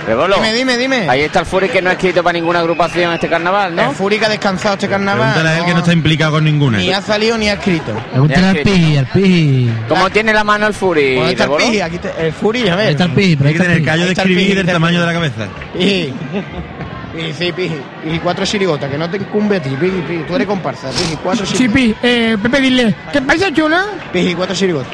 [0.06, 0.36] Rebolo.
[0.36, 1.08] Dime, dime, dime.
[1.08, 3.90] Ahí está el Furi que no ha escrito para ninguna agrupación este carnaval, ¿no?
[3.90, 5.32] El Furi que ha descansado este carnaval.
[5.32, 6.78] Pregúntale a él que no está implicado con ninguna.
[6.78, 7.92] Ni ha salido ni ha escrito.
[8.12, 9.70] Pregúntale al Piji, al Piji.
[9.88, 11.50] ¿Cómo tiene la mano el ¿Dónde está el?
[11.50, 11.80] Piji?
[11.80, 12.86] Aquí está- el Furi, a ver.
[12.86, 15.00] Ahí está el Piji, pero Hay ahí que está tener callo de escribir el tamaño
[15.00, 15.48] de la cabeza.
[17.16, 17.32] Piji.
[17.32, 17.80] Piji, sí, Piji.
[18.04, 20.22] Y cuatro chirigotas, que no te incumbe a ti, Piji, Piji.
[20.24, 21.74] Tú eres comparsa, Piji, cuatro chirigotas.
[21.74, 22.94] Chipi, eh, Pepe, dile.
[23.12, 23.84] ¿Qué pasa, chula?
[24.12, 24.92] Piji, cuatro chirigotas.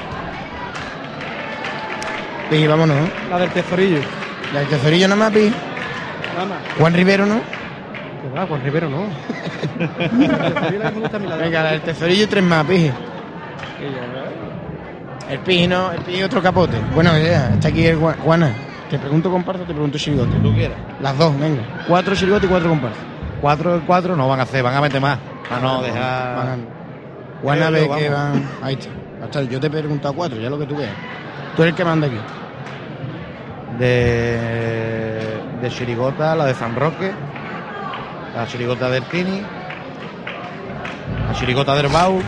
[2.51, 2.97] Piji, vámonos.
[3.31, 3.99] La del tesorillo.
[4.53, 5.53] La del tesorillo nada más, Piji.
[6.35, 6.59] Nada más.
[6.79, 7.41] Juan Rivero, ¿no?
[8.23, 9.07] Que va, Juan Rivero no.
[11.39, 12.91] Venga, la del tesorillo y tres más, Piji.
[15.29, 16.77] El Piji no, el Piji otro capote.
[16.95, 18.55] Bueno, ya, está aquí el Juana.
[18.93, 20.37] Te pregunto comparsa, te pregunto chirigote.
[20.43, 20.77] Tú quieras.
[21.01, 21.63] Las dos, venga.
[21.89, 23.03] Cuatro chirigotes y cuatro comparsas.
[23.41, 25.19] Cuatro en cuatro no van a hacer, van a meter más.
[25.49, 26.37] Para no dejar.
[26.37, 26.57] Van a-
[27.97, 28.49] que van.
[28.63, 28.91] Ahí está.
[29.25, 30.93] Hasta yo te he preguntado cuatro, ya lo que tú veas.
[31.57, 32.19] Tú eres el que manda aquí.
[33.79, 37.13] De, de Chirigota, la de San Roque,
[38.37, 39.41] la Chirigota del Tini,
[41.29, 42.21] la Chirigota del Bau.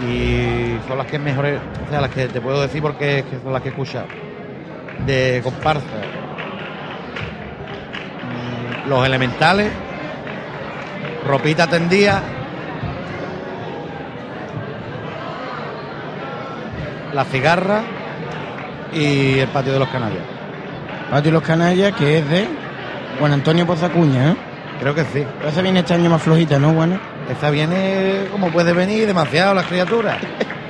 [0.00, 3.38] Y son las que mejores, o sea, las que te puedo decir porque es que
[3.40, 4.06] son las que he escuchado.
[5.06, 5.84] De comparsa.
[8.24, 9.70] Mm, Los elementales,
[11.26, 12.22] ropita tendida,
[17.14, 17.82] la cigarra
[18.92, 20.22] y el patio de los canallas.
[21.10, 22.46] Patio y los canallas, que es de
[23.18, 24.36] Juan Antonio Pozacuña, ¿eh?
[24.80, 25.24] Creo que sí.
[25.38, 27.00] Pero esa viene este año más flojita, ¿no, Juana?
[27.30, 30.18] Esta viene como puede venir, demasiado las criaturas.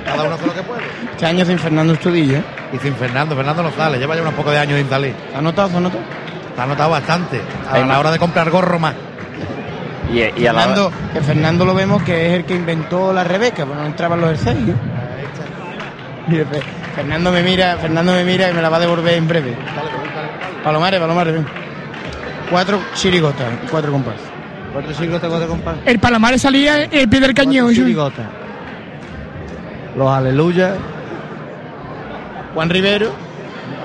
[0.03, 0.81] Cada uno hace lo que puede.
[1.11, 2.43] Este año sin Fernando Estudillo, ¿eh?
[2.73, 5.13] Y sin Fernando, Fernando no sale, lleva ya unos pocos de años sin salir.
[5.31, 5.69] ¿Se ha notado?
[5.69, 6.03] ¿Se ha notado?
[6.55, 7.41] Se ha notado bastante.
[7.69, 7.97] A Hay la más.
[7.99, 8.93] hora de comprar gorro más.
[10.11, 13.23] Y, y a la Fernando, que Fernando lo vemos que es el que inventó la
[13.23, 14.55] Rebeca, pues no entraban los Fe-
[16.95, 19.55] Fernando me mira, Fernando me mira y me la va a devolver en breve.
[20.63, 21.45] Palomares, Palomares, ven.
[22.49, 24.25] Cuatro chirigotas y cuatro comparsas.
[24.73, 25.83] Cuatro chirigotas, cuatro comparsas.
[25.87, 27.73] El Palomares salía en el pie del cañón.
[27.73, 28.25] chirigotas.
[29.95, 30.73] Los aleluyas.
[32.53, 33.11] Juan Rivero.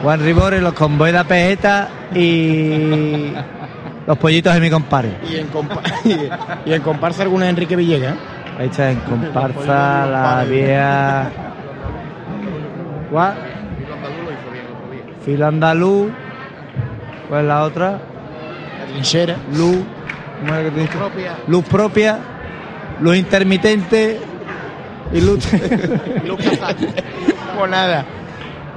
[0.02, 3.32] Juan Ribores, los convoy de Pejeta y.
[4.06, 5.12] Los pollitos de mi compadre.
[5.30, 5.80] Y en, compa-
[6.66, 8.14] y en comparsa alguna de Enrique Villegas.
[8.58, 11.30] Ahí está en comparsa, la vieja.
[13.10, 13.34] ¿Cuál?
[15.24, 16.12] Filo andaluz.
[17.30, 17.90] ¿Cuál es la otra?
[17.92, 19.36] La trinchera.
[19.54, 19.78] Luz.
[20.40, 21.32] ¿Cómo es que te propia.
[21.46, 22.18] Luz propia.
[23.00, 24.20] Luz intermitente.
[25.14, 25.48] Y luz.
[27.56, 28.04] Pues nada.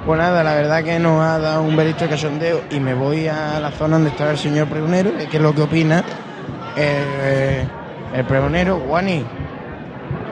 [0.08, 3.60] Pues nada, la verdad que nos ha dado un veredicto cachondeo y me voy a
[3.60, 6.01] la zona donde está el señor pregonero, que es lo que opina
[6.78, 7.68] eh,
[8.16, 8.80] el pregonero.
[8.88, 9.26] Juani,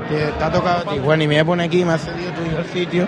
[0.08, 1.02] te, te ha tocado a ti.
[1.04, 3.06] Juani, me voy a poner aquí, me ha cedido tu hijo el sitio.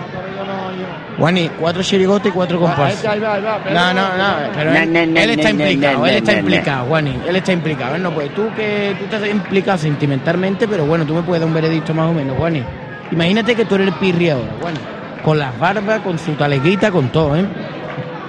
[1.17, 3.15] Juani, cuatro chirigotes y cuatro comparsas.
[3.15, 7.95] No, no, no, pero él, él está implicado, él está implicado, Juani, él está implicado.
[7.95, 8.27] Él no puede.
[8.31, 12.09] Tú que tú estás implicado sentimentalmente, pero bueno, tú me puedes dar un veredicto más
[12.09, 12.61] o menos, Juani.
[13.09, 14.96] Imagínate que tú eres el pirri ahora, Juani.
[15.27, 17.45] Con las barbas, con su taleguita, con todo, ¿eh?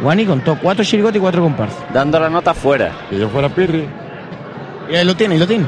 [0.02, 0.56] Juani con todo.
[0.60, 1.78] Cuatro chirigotes y cuatro comparsas.
[1.94, 2.90] Dando la nota fuera.
[3.08, 3.86] Si yo fuera pirri.
[4.90, 5.64] Y ahí lo tiene, y lo tiene.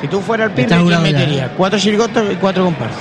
[0.00, 1.52] Si tú fueras el pirri, ¿quién ya, metería?
[1.56, 2.98] Cuatro chirigotes y cuatro comparsas.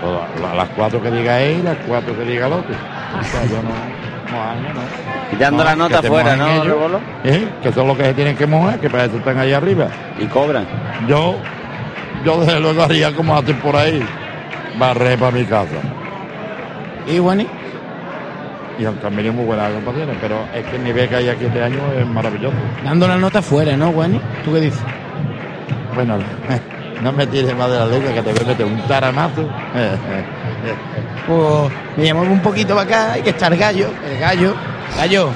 [0.00, 0.12] Pues
[0.42, 2.74] la- la- las cuatro que diga él y las cuatro que diga el otro.
[2.74, 3.68] O sea, yo no,
[4.32, 5.36] no hago, no.
[5.36, 6.76] Y dando la nota fuera, ¿no, ellos?
[7.22, 7.48] ¿eh?
[7.62, 9.86] Que son los que se tienen que mojar, que para eso están ahí arriba.
[10.18, 10.66] Y cobran.
[11.06, 11.36] Yo,
[12.24, 14.04] yo desde luego haría como hacen por ahí.
[14.78, 15.76] Barré para mi casa.
[17.06, 17.46] ¿Y Juani?
[18.78, 21.44] Y aunque han venido muy buenas agrupaciones, pero es que el nivel que hay aquí
[21.44, 22.56] este año es maravilloso.
[22.82, 24.20] Dando la nota fuera, ¿no, Juani?
[24.44, 24.80] ¿Tú qué dices?
[25.94, 26.18] Bueno,
[27.02, 29.48] no me tires más de la lengua que te voy a meter un taramazo.
[31.26, 34.54] Pues me llamó un poquito para acá, hay que estar gallo, el gallo.
[34.96, 35.30] Gallo,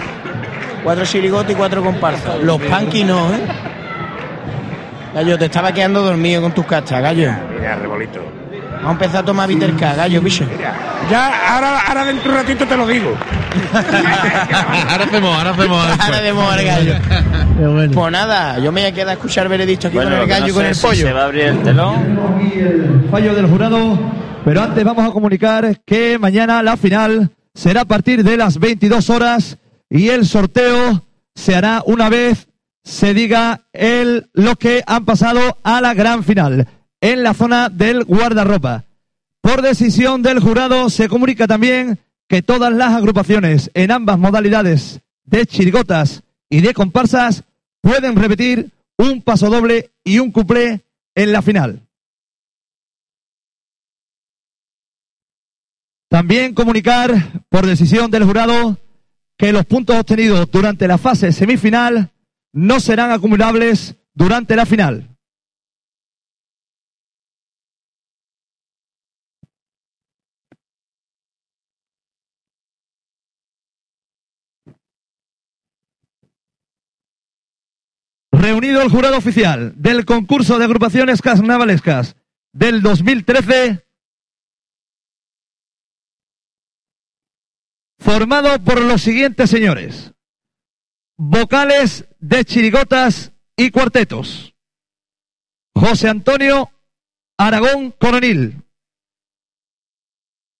[0.82, 2.40] cuatro chirigotes y cuatro comparsas.
[2.42, 3.40] Los panqui no, ¿eh?
[5.14, 7.32] Gallo, te estaba quedando dormido con tus cachas, gallo.
[7.58, 8.20] Mira, rebolito.
[8.84, 10.46] Vamos a empezar a tomar Viterca, gallo, bicho.
[11.10, 13.14] Ya, ahora, ahora dentro de un ratito te lo digo.
[13.72, 16.00] ahora hacemos, ahora hacemos.
[16.00, 16.94] Ahora de mojar gallo.
[17.94, 20.44] Pues nada, yo me voy a quedar a escuchar veredicto aquí Bueno, con el gallo
[20.46, 21.06] no y con el si pollo.
[21.06, 23.06] se va a abrir el telón.
[23.10, 23.98] fallo del jurado.
[24.44, 29.08] Pero antes vamos a comunicar que mañana la final será a partir de las 22
[29.08, 29.56] horas
[29.88, 31.02] y el sorteo
[31.34, 32.48] se hará una vez
[32.82, 36.66] se diga el, los que han pasado a la gran final
[37.04, 38.84] en la zona del guardarropa.
[39.42, 45.44] Por decisión del jurado se comunica también que todas las agrupaciones en ambas modalidades de
[45.44, 47.44] chirigotas y de comparsas
[47.82, 50.80] pueden repetir un paso doble y un cuplé
[51.14, 51.82] en la final.
[56.08, 58.78] También comunicar, por decisión del jurado,
[59.36, 62.12] que los puntos obtenidos durante la fase semifinal
[62.54, 65.13] no serán acumulables durante la final.
[78.44, 82.14] Reunido el jurado oficial del concurso de agrupaciones carnavalescas
[82.52, 83.86] del 2013,
[87.98, 90.12] formado por los siguientes señores.
[91.16, 94.54] Vocales de chirigotas y cuartetos.
[95.74, 96.70] José Antonio
[97.38, 98.62] Aragón Coronil.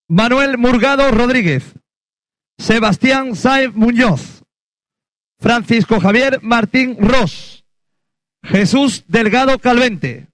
[0.08, 1.74] Manuel Murgado Rodríguez.
[2.56, 4.42] Sebastián Saez Muñoz.
[5.38, 7.53] Francisco Javier Martín Ross.
[8.44, 10.28] Jesús Delgado Calvente.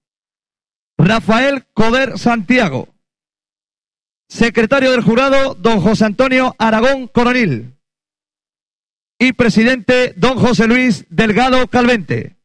[0.97, 2.89] Rafael Coder Santiago.
[4.27, 7.77] Secretario del jurado, don José Antonio Aragón Coronil.
[9.19, 12.37] Y presidente, don José Luis Delgado Calvente.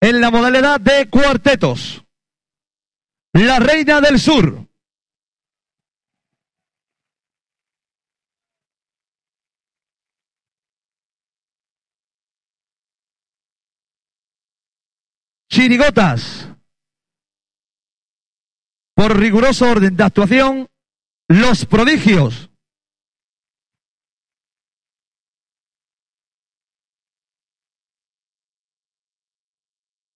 [0.00, 2.04] En la modalidad de cuartetos,
[3.32, 4.65] la Reina del Sur.
[15.56, 16.50] Chirigotas.
[18.94, 20.68] Por riguroso orden de actuación,
[21.28, 22.50] los prodigios.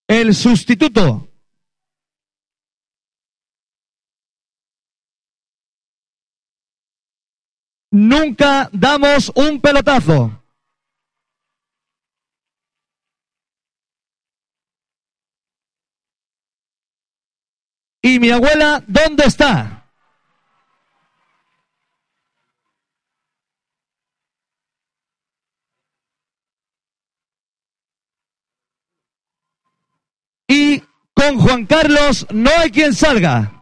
[0.07, 1.27] El sustituto.
[7.93, 10.40] Nunca damos un pelotazo.
[18.03, 19.81] ¿Y mi abuela dónde está?
[30.49, 30.83] Y
[31.15, 33.53] con Juan Carlos no hay quien salga.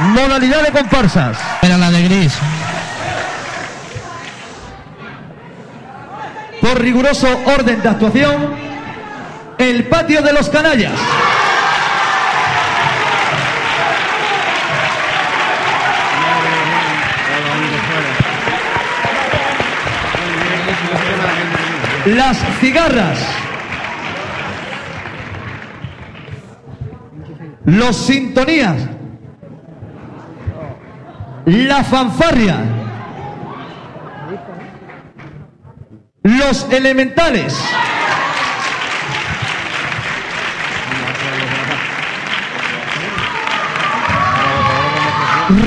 [0.00, 1.38] Modalidad de comparsas.
[1.62, 2.38] Era la de gris.
[6.64, 8.54] Por riguroso orden de actuación,
[9.58, 10.94] el patio de los canallas.
[22.06, 23.18] Las cigarras.
[27.66, 28.88] Los sintonías.
[31.44, 32.83] La fanfarria.
[36.24, 37.54] Los elementales.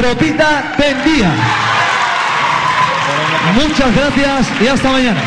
[0.02, 1.32] Ropita tendía.
[3.54, 5.22] Muchas gracias y hasta mañana.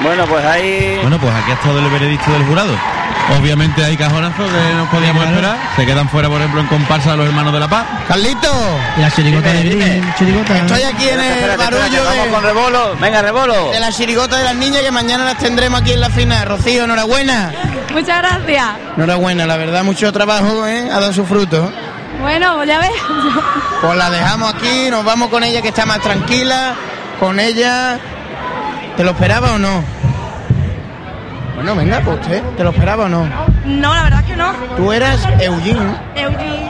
[0.00, 0.98] Bueno, pues ahí.
[1.02, 2.97] Bueno, pues aquí ha estado el veredicto del jurado.
[3.36, 5.56] Obviamente hay cajonazos que no podíamos esperar.
[5.76, 7.86] Se quedan fuera, por ejemplo, en comparsa los hermanos de la paz.
[8.06, 8.50] Carlito.
[8.96, 10.02] Y la chirigota de.
[10.18, 10.56] Chirigota.
[10.58, 12.96] Estoy aquí en el Espérate, barullo espérate, vamos de, con Rebolo.
[13.00, 13.70] Venga, Rebolo.
[13.70, 16.46] de la chirigota de las niñas que mañana las tendremos aquí en la final.
[16.46, 17.52] Rocío, enhorabuena.
[17.92, 18.66] Muchas gracias.
[18.96, 20.88] Enhorabuena, la verdad, mucho trabajo, ¿eh?
[20.90, 21.70] Ha dado su fruto.
[22.22, 22.90] Bueno, pues ya ves.
[23.80, 26.74] Pues la dejamos aquí, nos vamos con ella que está más tranquila.
[27.20, 28.00] Con ella.
[28.96, 29.84] ¿Te lo esperaba o no?
[31.58, 33.26] Bueno, venga, pues usted, ¿te lo esperaba o no?
[33.64, 34.52] No, la verdad que no.
[34.76, 36.68] Tú eras Eugene, Eugene.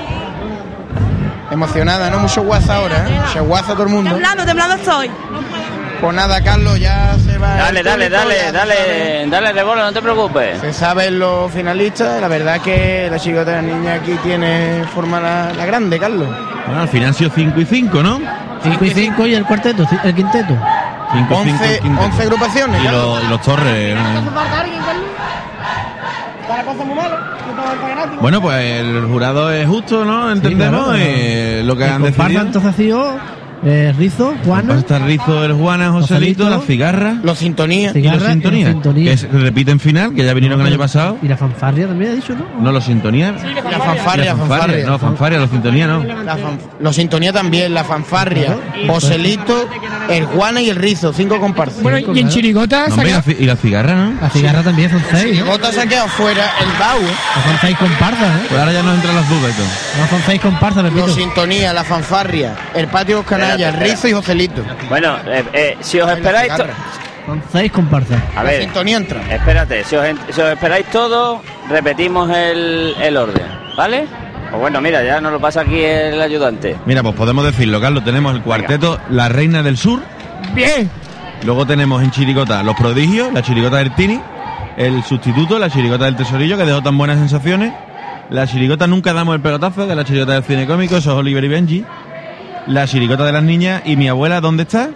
[1.50, 2.20] emocionada, ¿no?
[2.20, 3.20] Mucho guasa ahora, ¿eh?
[3.34, 4.10] Se guasa todo el mundo.
[4.12, 5.10] Temblando, temblando estoy.
[6.00, 7.54] Pues nada, Carlos, ya se va.
[7.56, 10.58] Dale, dale, dale, dale, dale, Rebolo, no te preocupes.
[10.60, 15.20] Se saben los finalistas, la verdad que la chicota de la niña aquí tiene forma
[15.20, 16.28] la, la grande, Carlos.
[16.66, 18.20] Bueno, al final ha sido 5 y 5, ¿no?
[18.62, 20.56] 5 y 5 y el cuarteto, el quinteto.
[21.12, 22.80] 5 y 5 11, 11 agrupaciones.
[22.84, 23.96] Y, los- y los torres.
[28.20, 30.30] Bueno, pues el jurado es justo, ¿no?
[30.32, 30.98] Entendemos claro.
[30.98, 32.40] eh, lo que han decidido.
[32.42, 33.16] entonces ha sido
[33.64, 34.68] eh, Rizo, Juana.
[34.68, 37.16] Pues está Rizo, el Juana, Joselito, las cigarras.
[37.22, 37.94] Los sintonías.
[37.96, 38.64] Y los Cigarra y sintonías.
[38.74, 39.20] los sintonías.
[39.20, 41.18] Que es- repiten final, que ya vinieron el año pasado.
[41.22, 42.46] Y la fanfarria también ha dicho, ¿no?
[42.62, 43.34] No, los sintonías.
[43.42, 44.86] La fanfarria, La fanfarria.
[44.86, 46.04] No, fanfarria, los sintonías no.
[46.04, 48.56] La fan- los sintonía también, la fanfarria,
[48.86, 49.68] Joselito,
[50.08, 51.82] el Juana y el Rizo, cinco comparsas.
[51.82, 54.20] Bueno, y en Chirigota No, y la cigarra, ¿no?
[54.20, 55.30] La cigarra también son seis, ¿no?
[55.30, 57.00] Chirigota se ha quedado fuera, el Bau,
[57.44, 58.46] Son seis comparsas, ¿eh?
[58.48, 59.66] Pues ahora ya nos entran las dudas y todo.
[60.02, 61.06] No son seis comparsas, repito.
[61.06, 63.24] los sintonía, la fanfarria, el patio de
[63.62, 64.62] el Rizo y Joselito.
[64.88, 66.54] Bueno, eh, eh, si os esperáis.
[66.56, 66.64] to-
[67.26, 68.18] Son seis comparsas.
[68.36, 69.20] A ver, sintonía entra.
[69.30, 73.46] espérate, si os, si os esperáis todo, repetimos el, el orden,
[73.76, 74.06] ¿vale?
[74.50, 76.76] Pues bueno, mira, ya nos lo pasa aquí el ayudante.
[76.86, 78.02] Mira, pues podemos decirlo, Carlos.
[78.02, 80.00] Tenemos el cuarteto La Reina del Sur.
[80.54, 80.90] Bien.
[81.44, 84.18] Luego tenemos en Chirigota Los Prodigios, la Chirigota del Tini.
[84.78, 87.74] El sustituto, la Chirigota del Tesorillo, que dejó tan buenas sensaciones.
[88.30, 91.44] La Chirigota Nunca Damos el Pelotazo, de la Chirigota del Cine Cómico, eso es Oliver
[91.44, 91.84] y Benji.
[92.68, 94.90] La Chirigota de las Niñas y Mi Abuela, ¿dónde está?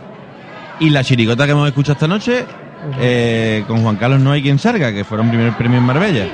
[0.79, 2.45] Y la Chirigota que hemos escuchado esta noche,
[3.01, 6.27] eh, con Juan Carlos No hay quien salga, que fueron primer premio en Marbella.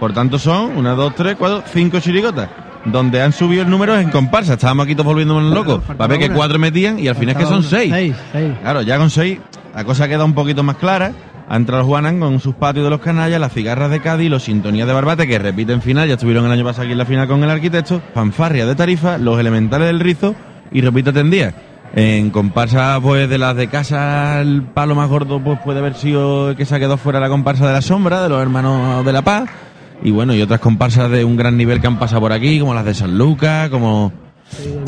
[0.00, 2.48] Por tanto son una, dos, tres, cuatro, cinco chirigotas.
[2.84, 4.54] Donde han subido el número en comparsa.
[4.54, 5.80] Estábamos aquí todos volviéndonos locos.
[5.84, 7.92] Para ver que cuatro metían y al final es que son seis.
[7.92, 8.52] Seis, seis.
[8.60, 9.38] Claro, ya con seis
[9.74, 11.12] la cosa queda un poquito más clara.
[11.48, 14.88] Ha entrado Juanan con sus patios de los canallas, las cigarras de Cádiz, los sintonías
[14.88, 17.42] de Barbate que repiten final, ya estuvieron el año pasado aquí en la final con
[17.42, 20.34] el arquitecto, fanfarria de Tarifa, los elementales del Rizo
[20.72, 21.54] y repite Tendía.
[21.92, 26.54] En comparsa pues de las de casa, el palo más gordo pues puede haber sido
[26.54, 29.22] que se ha quedado fuera la comparsa de la sombra, de los hermanos de la
[29.22, 29.50] paz.
[30.02, 32.74] Y bueno, y otras comparsas de un gran nivel que han pasado por aquí, como
[32.74, 34.12] las de San Lucas, como,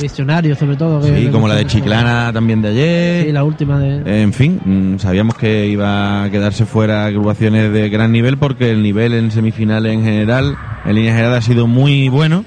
[0.01, 1.01] Visionarios, sobre todo.
[1.01, 1.67] que sí, como la de.
[1.67, 3.27] Chiclana también de ayer.
[3.27, 4.23] Sí, la última de.
[4.23, 8.83] En fin, mm, sabíamos que iba a quedarse fuera agrupaciones de gran nivel porque el
[8.83, 12.45] nivel en semifinales en general, en línea general, ha sido muy bueno.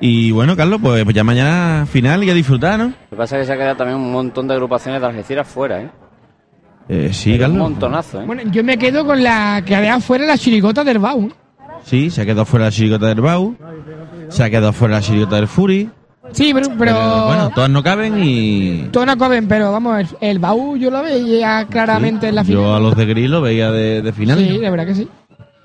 [0.00, 2.84] Y bueno, Carlos, pues ya mañana final y a disfrutar, ¿no?
[2.86, 5.48] Lo que pasa es que se ha quedado también un montón de agrupaciones de Algeciras
[5.48, 5.90] fuera, ¿eh?
[6.88, 7.70] Eh, sí, Pero un Carlos.
[7.70, 8.24] montonazo, ¿eh?
[8.26, 11.30] Bueno, yo me quedo con la que había afuera la chirigota del Bau.
[11.84, 13.56] Sí, se ha quedado fuera la chirigota del Bau,
[14.28, 15.88] se ha quedado fuera la chirigota del Fury.
[16.32, 20.08] Sí, pero, pero, Pero bueno, todas no caben y todas no caben, pero vamos, el,
[20.20, 22.62] el Bau yo lo veía claramente en la final.
[22.62, 24.38] yo a los de Gris lo veía de, de final.
[24.38, 25.08] Sí, la verdad que sí.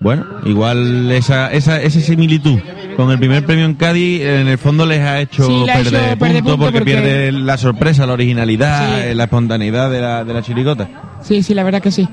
[0.01, 2.59] Bueno, igual esa, esa, esa similitud
[2.97, 6.43] con el primer premio en Cádiz en el fondo les ha hecho Sí, perder hecho
[6.43, 9.01] punto porque, porque- pierde la sorpresa, la originalidad, Sí.
[9.09, 10.87] eh, la espontaneidad de la, de la chirigota.
[11.21, 12.09] Sí, sí, la verdad que sí.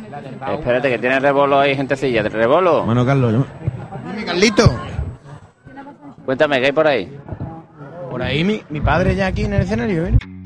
[0.53, 2.23] Espérate, que tiene rebolo ahí, gentecilla.
[2.23, 2.85] ¿De rebolo?
[2.85, 3.47] Bueno, Carlos, yo-
[4.11, 4.81] Dime, Carlito.
[6.27, 7.09] Cuéntame, ¿qué hay por ahí?
[8.11, 10.15] Por ahí mi, mi padre ya aquí en el escenario, ¿eh?